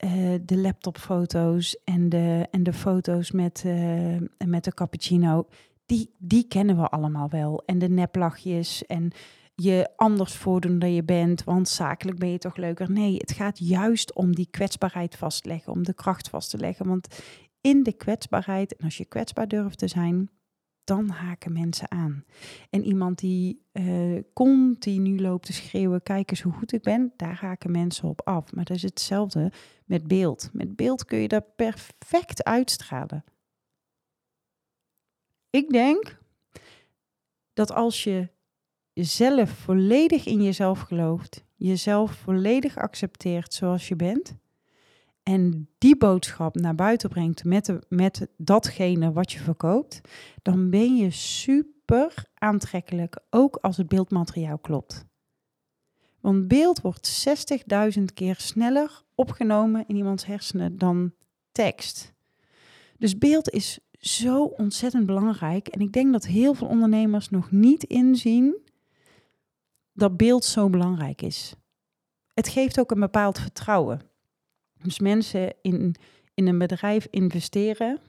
uh, 0.04 0.34
de 0.42 0.56
laptopfoto's 0.56 1.78
en 1.84 2.08
de, 2.08 2.46
en 2.50 2.62
de 2.62 2.72
foto's 2.72 3.30
met, 3.30 3.62
uh, 3.66 4.16
met 4.46 4.64
de 4.64 4.74
cappuccino. 4.74 5.46
Die, 5.86 6.14
die 6.18 6.48
kennen 6.48 6.76
we 6.76 6.88
allemaal 6.88 7.28
wel. 7.28 7.62
En 7.66 7.78
de 7.78 7.88
neplachjes 7.88 8.86
en 8.86 9.12
je 9.54 9.90
anders 9.96 10.34
voordoen 10.34 10.78
dan 10.78 10.92
je 10.92 11.04
bent, 11.04 11.44
want 11.44 11.68
zakelijk 11.68 12.18
ben 12.18 12.28
je 12.28 12.38
toch 12.38 12.56
leuker. 12.56 12.90
Nee, 12.90 13.16
het 13.16 13.32
gaat 13.32 13.58
juist 13.58 14.14
om 14.14 14.34
die 14.34 14.48
kwetsbaarheid 14.50 15.16
vastleggen, 15.16 15.72
om 15.72 15.82
de 15.82 15.94
kracht 15.94 16.28
vast 16.28 16.50
te 16.50 16.58
leggen. 16.58 16.86
Want 16.86 17.22
in 17.60 17.82
de 17.82 17.92
kwetsbaarheid, 17.92 18.76
en 18.76 18.84
als 18.84 18.96
je 18.96 19.04
kwetsbaar 19.04 19.48
durft 19.48 19.78
te 19.78 19.88
zijn, 19.88 20.30
dan 20.84 21.08
haken 21.08 21.52
mensen 21.52 21.90
aan. 21.90 22.24
En 22.70 22.84
iemand 22.84 23.18
die 23.18 23.66
uh, 23.72 24.22
continu 24.32 25.20
loopt 25.20 25.46
te 25.46 25.52
schreeuwen, 25.52 26.02
kijk 26.02 26.30
eens 26.30 26.42
hoe 26.42 26.52
goed 26.52 26.72
ik 26.72 26.82
ben, 26.82 27.12
daar 27.16 27.38
haken 27.40 27.70
mensen 27.70 28.08
op 28.08 28.20
af. 28.24 28.52
Maar 28.52 28.64
dat 28.64 28.76
is 28.76 28.82
hetzelfde 28.82 29.52
met 29.84 30.06
beeld. 30.06 30.50
Met 30.52 30.76
beeld 30.76 31.04
kun 31.04 31.18
je 31.18 31.28
dat 31.28 31.56
perfect 31.56 32.44
uitstralen. 32.44 33.24
Ik 35.54 35.70
denk 35.70 36.18
dat 37.52 37.72
als 37.72 38.04
je 38.04 38.28
jezelf 38.92 39.50
volledig 39.50 40.26
in 40.26 40.42
jezelf 40.42 40.80
gelooft, 40.80 41.44
jezelf 41.54 42.12
volledig 42.12 42.76
accepteert 42.76 43.54
zoals 43.54 43.88
je 43.88 43.96
bent, 43.96 44.36
en 45.22 45.68
die 45.78 45.96
boodschap 45.96 46.54
naar 46.54 46.74
buiten 46.74 47.08
brengt 47.08 47.44
met, 47.44 47.78
met 47.88 48.28
datgene 48.36 49.12
wat 49.12 49.32
je 49.32 49.38
verkoopt, 49.38 50.00
dan 50.42 50.70
ben 50.70 50.96
je 50.96 51.10
super 51.10 52.24
aantrekkelijk, 52.34 53.20
ook 53.30 53.56
als 53.56 53.76
het 53.76 53.88
beeldmateriaal 53.88 54.58
klopt. 54.58 55.04
Want 56.20 56.48
beeld 56.48 56.80
wordt 56.80 57.26
60.000 57.98 58.04
keer 58.14 58.36
sneller 58.38 59.02
opgenomen 59.14 59.84
in 59.86 59.96
iemands 59.96 60.26
hersenen 60.26 60.78
dan 60.78 61.14
tekst. 61.52 62.12
Dus 62.98 63.18
beeld 63.18 63.50
is 63.50 63.78
zo 64.06 64.44
ontzettend 64.44 65.06
belangrijk. 65.06 65.68
En 65.68 65.80
ik 65.80 65.92
denk 65.92 66.12
dat 66.12 66.26
heel 66.26 66.54
veel 66.54 66.66
ondernemers 66.66 67.30
nog 67.30 67.50
niet 67.50 67.84
inzien 67.84 68.56
dat 69.92 70.16
beeld 70.16 70.44
zo 70.44 70.70
belangrijk 70.70 71.22
is. 71.22 71.54
Het 72.34 72.48
geeft 72.48 72.80
ook 72.80 72.90
een 72.90 73.00
bepaald 73.00 73.38
vertrouwen. 73.38 74.00
Dus 74.82 74.98
mensen 74.98 75.54
in, 75.62 75.94
in 76.34 76.46
een 76.46 76.58
bedrijf 76.58 77.06
investeren. 77.10 78.00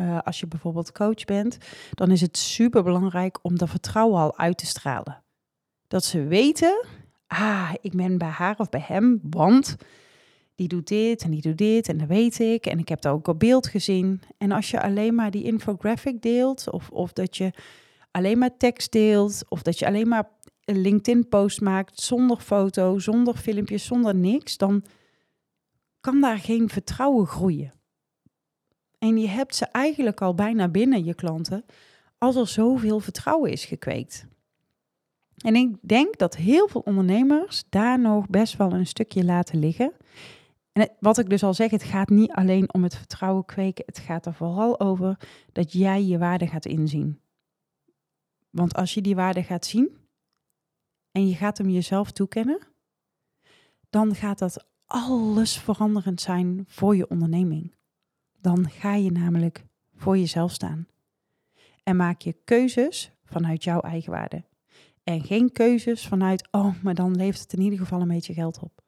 Uh, 0.00 0.18
als 0.22 0.40
je 0.40 0.46
bijvoorbeeld 0.46 0.92
coach 0.92 1.24
bent, 1.24 1.58
dan 1.90 2.10
is 2.10 2.20
het 2.20 2.36
super 2.36 2.82
belangrijk 2.82 3.38
om 3.42 3.58
dat 3.58 3.70
vertrouwen 3.70 4.20
al 4.20 4.38
uit 4.38 4.58
te 4.58 4.66
stralen. 4.66 5.22
Dat 5.86 6.04
ze 6.04 6.24
weten, 6.24 6.84
ah, 7.26 7.72
ik 7.80 7.92
ben 7.92 8.18
bij 8.18 8.28
haar 8.28 8.58
of 8.58 8.68
bij 8.68 8.84
hem, 8.86 9.20
want 9.22 9.76
die 10.58 10.68
doet 10.68 10.88
dit 10.88 11.22
en 11.22 11.30
die 11.30 11.40
doet 11.40 11.58
dit 11.58 11.88
en 11.88 11.98
dat 11.98 12.08
weet 12.08 12.38
ik. 12.38 12.66
En 12.66 12.78
ik 12.78 12.88
heb 12.88 13.00
dat 13.00 13.12
ook 13.12 13.28
op 13.28 13.38
beeld 13.38 13.66
gezien. 13.66 14.20
En 14.38 14.52
als 14.52 14.70
je 14.70 14.82
alleen 14.82 15.14
maar 15.14 15.30
die 15.30 15.44
infographic 15.44 16.22
deelt, 16.22 16.70
of, 16.70 16.90
of 16.90 17.12
dat 17.12 17.36
je 17.36 17.52
alleen 18.10 18.38
maar 18.38 18.56
tekst 18.56 18.92
deelt, 18.92 19.44
of 19.48 19.62
dat 19.62 19.78
je 19.78 19.86
alleen 19.86 20.08
maar 20.08 20.28
een 20.64 20.80
LinkedIn-post 20.80 21.60
maakt 21.60 22.00
zonder 22.00 22.36
foto, 22.36 22.98
zonder 22.98 23.36
filmpjes, 23.36 23.84
zonder 23.84 24.14
niks, 24.14 24.56
dan 24.56 24.84
kan 26.00 26.20
daar 26.20 26.38
geen 26.38 26.68
vertrouwen 26.68 27.26
groeien. 27.26 27.72
En 28.98 29.18
je 29.18 29.28
hebt 29.28 29.54
ze 29.54 29.64
eigenlijk 29.64 30.20
al 30.20 30.34
bijna 30.34 30.68
binnen, 30.68 31.04
je 31.04 31.14
klanten, 31.14 31.64
als 32.18 32.36
er 32.36 32.48
zoveel 32.48 33.00
vertrouwen 33.00 33.50
is 33.50 33.64
gekweekt. 33.64 34.26
En 35.36 35.54
ik 35.54 35.76
denk 35.80 36.18
dat 36.18 36.36
heel 36.36 36.68
veel 36.68 36.82
ondernemers 36.84 37.64
daar 37.68 38.00
nog 38.00 38.28
best 38.28 38.56
wel 38.56 38.72
een 38.72 38.86
stukje 38.86 39.24
laten 39.24 39.58
liggen. 39.58 39.92
En 40.78 40.90
wat 41.00 41.18
ik 41.18 41.28
dus 41.30 41.42
al 41.42 41.54
zeg, 41.54 41.70
het 41.70 41.82
gaat 41.82 42.08
niet 42.08 42.32
alleen 42.32 42.74
om 42.74 42.82
het 42.82 42.96
vertrouwen 42.96 43.44
kweken, 43.44 43.84
het 43.86 43.98
gaat 43.98 44.26
er 44.26 44.34
vooral 44.34 44.80
over 44.80 45.18
dat 45.52 45.72
jij 45.72 46.04
je 46.04 46.18
waarde 46.18 46.46
gaat 46.46 46.66
inzien. 46.66 47.20
Want 48.50 48.74
als 48.74 48.94
je 48.94 49.00
die 49.00 49.14
waarde 49.14 49.42
gaat 49.42 49.66
zien 49.66 49.96
en 51.12 51.28
je 51.28 51.34
gaat 51.34 51.58
hem 51.58 51.68
jezelf 51.68 52.10
toekennen, 52.10 52.58
dan 53.90 54.14
gaat 54.14 54.38
dat 54.38 54.66
alles 54.86 55.58
veranderend 55.58 56.20
zijn 56.20 56.64
voor 56.66 56.96
je 56.96 57.08
onderneming. 57.08 57.74
Dan 58.40 58.70
ga 58.70 58.94
je 58.94 59.12
namelijk 59.12 59.64
voor 59.94 60.18
jezelf 60.18 60.52
staan. 60.52 60.86
En 61.82 61.96
maak 61.96 62.20
je 62.20 62.36
keuzes 62.44 63.12
vanuit 63.24 63.64
jouw 63.64 63.80
eigen 63.80 64.12
waarde. 64.12 64.44
En 65.04 65.24
geen 65.24 65.52
keuzes 65.52 66.06
vanuit, 66.06 66.48
oh, 66.50 66.82
maar 66.82 66.94
dan 66.94 67.16
levert 67.16 67.42
het 67.42 67.52
in 67.52 67.62
ieder 67.62 67.78
geval 67.78 68.00
een 68.00 68.08
beetje 68.08 68.34
geld 68.34 68.58
op. 68.58 68.86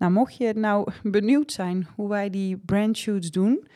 Nou, 0.00 0.12
mocht 0.12 0.36
je 0.36 0.52
nou 0.54 0.90
benieuwd 1.16 1.52
zijn 1.52 1.86
hoe 1.94 2.08
wij 2.08 2.30
die 2.30 2.56
brand 2.56 2.96
shoots 2.96 3.30
doen, 3.30 3.66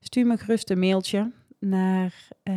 stuur 0.00 0.26
me 0.26 0.36
gerust 0.36 0.70
een 0.70 0.78
mailtje 0.78 1.32
naar 1.58 2.28
uh, 2.44 2.54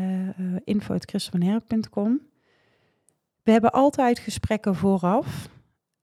We 3.43 3.51
hebben 3.51 3.71
altijd 3.71 4.19
gesprekken 4.19 4.75
vooraf, 4.75 5.49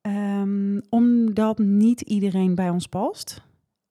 ehm, 0.00 0.81
omdat 0.88 1.59
niet 1.59 2.00
iedereen 2.00 2.55
bij 2.55 2.70
ons 2.70 2.87
past. 2.87 3.42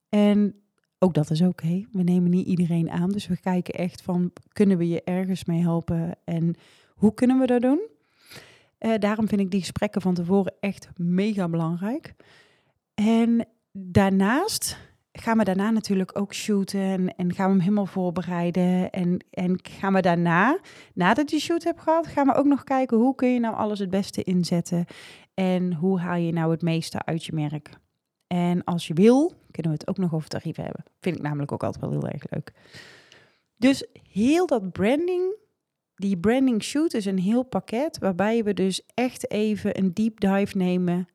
En 0.10 0.56
ook 1.00 1.14
dat 1.14 1.30
is 1.30 1.42
oké. 1.42 1.86
We 1.92 2.04
nemen 2.04 2.30
niet 2.30 2.48
iedereen 2.48 2.92
aan, 2.92 3.10
dus 3.10 3.28
we 3.28 3.38
kijken 3.40 3.74
echt 3.74 4.02
van, 4.02 4.32
kunnen 4.54 4.78
we 4.78 4.88
je 4.88 5.04
ergens 5.04 5.46
mee 5.46 5.62
helpen 5.62 6.16
en 6.24 6.56
hoe 6.96 7.14
kunnen 7.14 7.40
we 7.40 7.46
dat 7.46 7.62
doen? 7.62 7.82
Uh, 8.80 8.94
daarom 9.00 9.28
vind 9.28 9.42
ik 9.42 9.52
die 9.52 9.60
gesprekken 9.60 10.02
van 10.02 10.14
tevoren 10.14 10.54
echt 10.60 10.90
mega 10.98 11.50
belangrijk. 11.50 12.16
En 12.94 13.48
daarnaast 13.72 14.78
gaan 15.12 15.38
we 15.38 15.44
daarna 15.44 15.72
natuurlijk 15.72 16.20
ook 16.20 16.34
shooten 16.34 17.16
en, 17.16 17.34
gaan 17.34 17.46
we 17.46 17.52
hem 17.52 17.60
helemaal 17.60 17.86
voorbereiden. 17.86 18.90
En, 18.90 19.26
en 19.30 19.60
gaan 19.64 19.94
we 19.94 20.02
daarna, 20.02 20.60
nadat 20.94 21.32
je 21.32 21.40
shoot 21.40 21.64
hebt 21.64 21.82
gehad, 21.82 22.08
gaan 22.08 22.28
we 22.28 22.34
ook 22.34 22.46
nog 22.46 22.64
kijken 22.64 22.98
hoe 22.98 23.16
kun 23.16 23.34
je 23.34 23.40
nou 23.40 23.56
alles 23.56 23.80
het 23.80 23.90
beste 23.90 24.24
inzetten. 24.24 24.86
En 25.34 25.74
hoe 25.74 26.00
haal 26.00 26.18
je 26.18 26.32
nou 26.32 26.52
het 26.52 26.62
meeste 26.62 27.06
uit 27.06 27.26
je 27.26 27.34
merk. 27.34 27.70
En 28.28 28.64
als 28.64 28.88
je 28.88 28.94
wil, 28.94 29.34
kunnen 29.52 29.72
we 29.72 29.78
het 29.78 29.88
ook 29.88 29.98
nog 29.98 30.14
over 30.14 30.30
tarieven 30.30 30.64
hebben. 30.64 30.84
Vind 31.00 31.16
ik 31.16 31.22
namelijk 31.22 31.52
ook 31.52 31.64
altijd 31.64 31.84
wel 31.84 31.92
heel 31.92 32.10
erg 32.10 32.24
leuk. 32.30 32.52
Dus 33.58 33.88
heel 34.12 34.48
dat 34.48 34.72
branding, 34.72 35.36
die 35.96 36.18
branding 36.18 36.64
shoot 36.64 36.94
is 36.94 37.06
een 37.06 37.20
heel 37.20 37.44
pakket 37.44 37.98
waarbij 37.98 38.44
we 38.44 38.54
dus 38.54 38.86
echt 38.94 39.32
even 39.32 39.78
een 39.78 39.94
deep 39.94 40.20
dive 40.20 40.58
nemen 40.58 41.08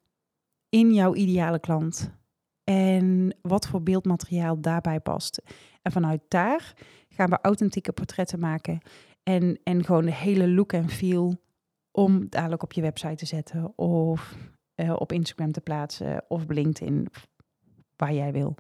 in 0.68 0.94
jouw 0.94 1.14
ideale 1.14 1.61
klant 1.61 2.11
en 2.64 3.37
wat 3.42 3.66
voor 3.66 3.83
beeldmateriaal 3.83 4.61
daarbij 4.61 5.00
past. 5.00 5.42
En 5.83 5.92
vanuit 5.92 6.20
daar 6.28 6.74
gaan 7.09 7.31
we 7.31 7.38
authentieke 7.42 7.92
portretten 7.92 8.38
maken 8.38 8.81
en, 9.22 9.61
en 9.62 9.85
gewoon 9.85 10.04
de 10.04 10.14
hele 10.14 10.48
look 10.48 10.72
en 10.72 10.88
feel 10.88 11.37
om 11.90 12.26
dadelijk 12.28 12.62
op 12.62 12.72
je 12.72 12.81
website 12.81 13.14
te 13.14 13.26
zetten 13.26 13.78
of 13.78 14.37
uh, 14.76 14.94
op 14.98 15.12
Instagram 15.12 15.52
te 15.52 15.61
plaatsen 15.61 16.24
of 16.28 16.44
LinkedIn, 16.48 17.09
waar 17.96 18.12
jij 18.12 18.33
wil. 18.33 18.54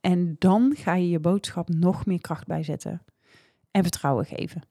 En 0.00 0.36
dan 0.38 0.74
ga 0.76 0.94
je 0.94 1.08
je 1.08 1.20
boodschap 1.20 1.68
nog 1.68 2.06
meer 2.06 2.20
kracht 2.20 2.46
bijzetten 2.46 3.02
en 3.70 3.82
vertrouwen 3.82 4.24
geven. 4.24 4.62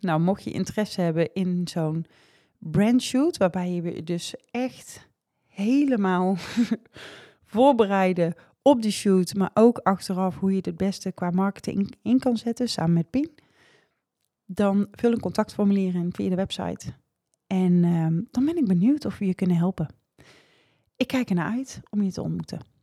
Nou, 0.00 0.20
mocht 0.20 0.44
je 0.44 0.50
interesse 0.50 1.00
hebben 1.00 1.32
in 1.32 1.68
zo'n 1.68 2.04
brandshoot, 2.58 3.36
waarbij 3.36 3.72
je 3.72 4.02
dus 4.02 4.34
echt 4.50 5.08
helemaal 5.54 6.36
voorbereiden 7.54 8.34
op 8.62 8.82
de 8.82 8.90
shoot, 8.90 9.34
maar 9.34 9.50
ook 9.54 9.78
achteraf 9.78 10.38
hoe 10.38 10.50
je 10.50 10.60
het 10.62 10.76
beste 10.76 11.12
qua 11.12 11.30
marketing 11.30 11.94
in 12.02 12.18
kan 12.18 12.36
zetten 12.36 12.68
samen 12.68 12.92
met 12.92 13.10
Pien, 13.10 13.30
dan 14.44 14.86
vul 14.90 15.12
een 15.12 15.20
contactformulier 15.20 15.94
in 15.94 16.12
via 16.12 16.28
de 16.28 16.34
website. 16.34 16.94
En 17.46 17.72
uh, 17.72 18.06
dan 18.30 18.44
ben 18.44 18.56
ik 18.56 18.66
benieuwd 18.66 19.04
of 19.04 19.18
we 19.18 19.26
je 19.26 19.34
kunnen 19.34 19.56
helpen. 19.56 19.88
Ik 20.96 21.06
kijk 21.06 21.28
ernaar 21.28 21.52
uit 21.52 21.80
om 21.90 22.02
je 22.02 22.12
te 22.12 22.22
ontmoeten. 22.22 22.73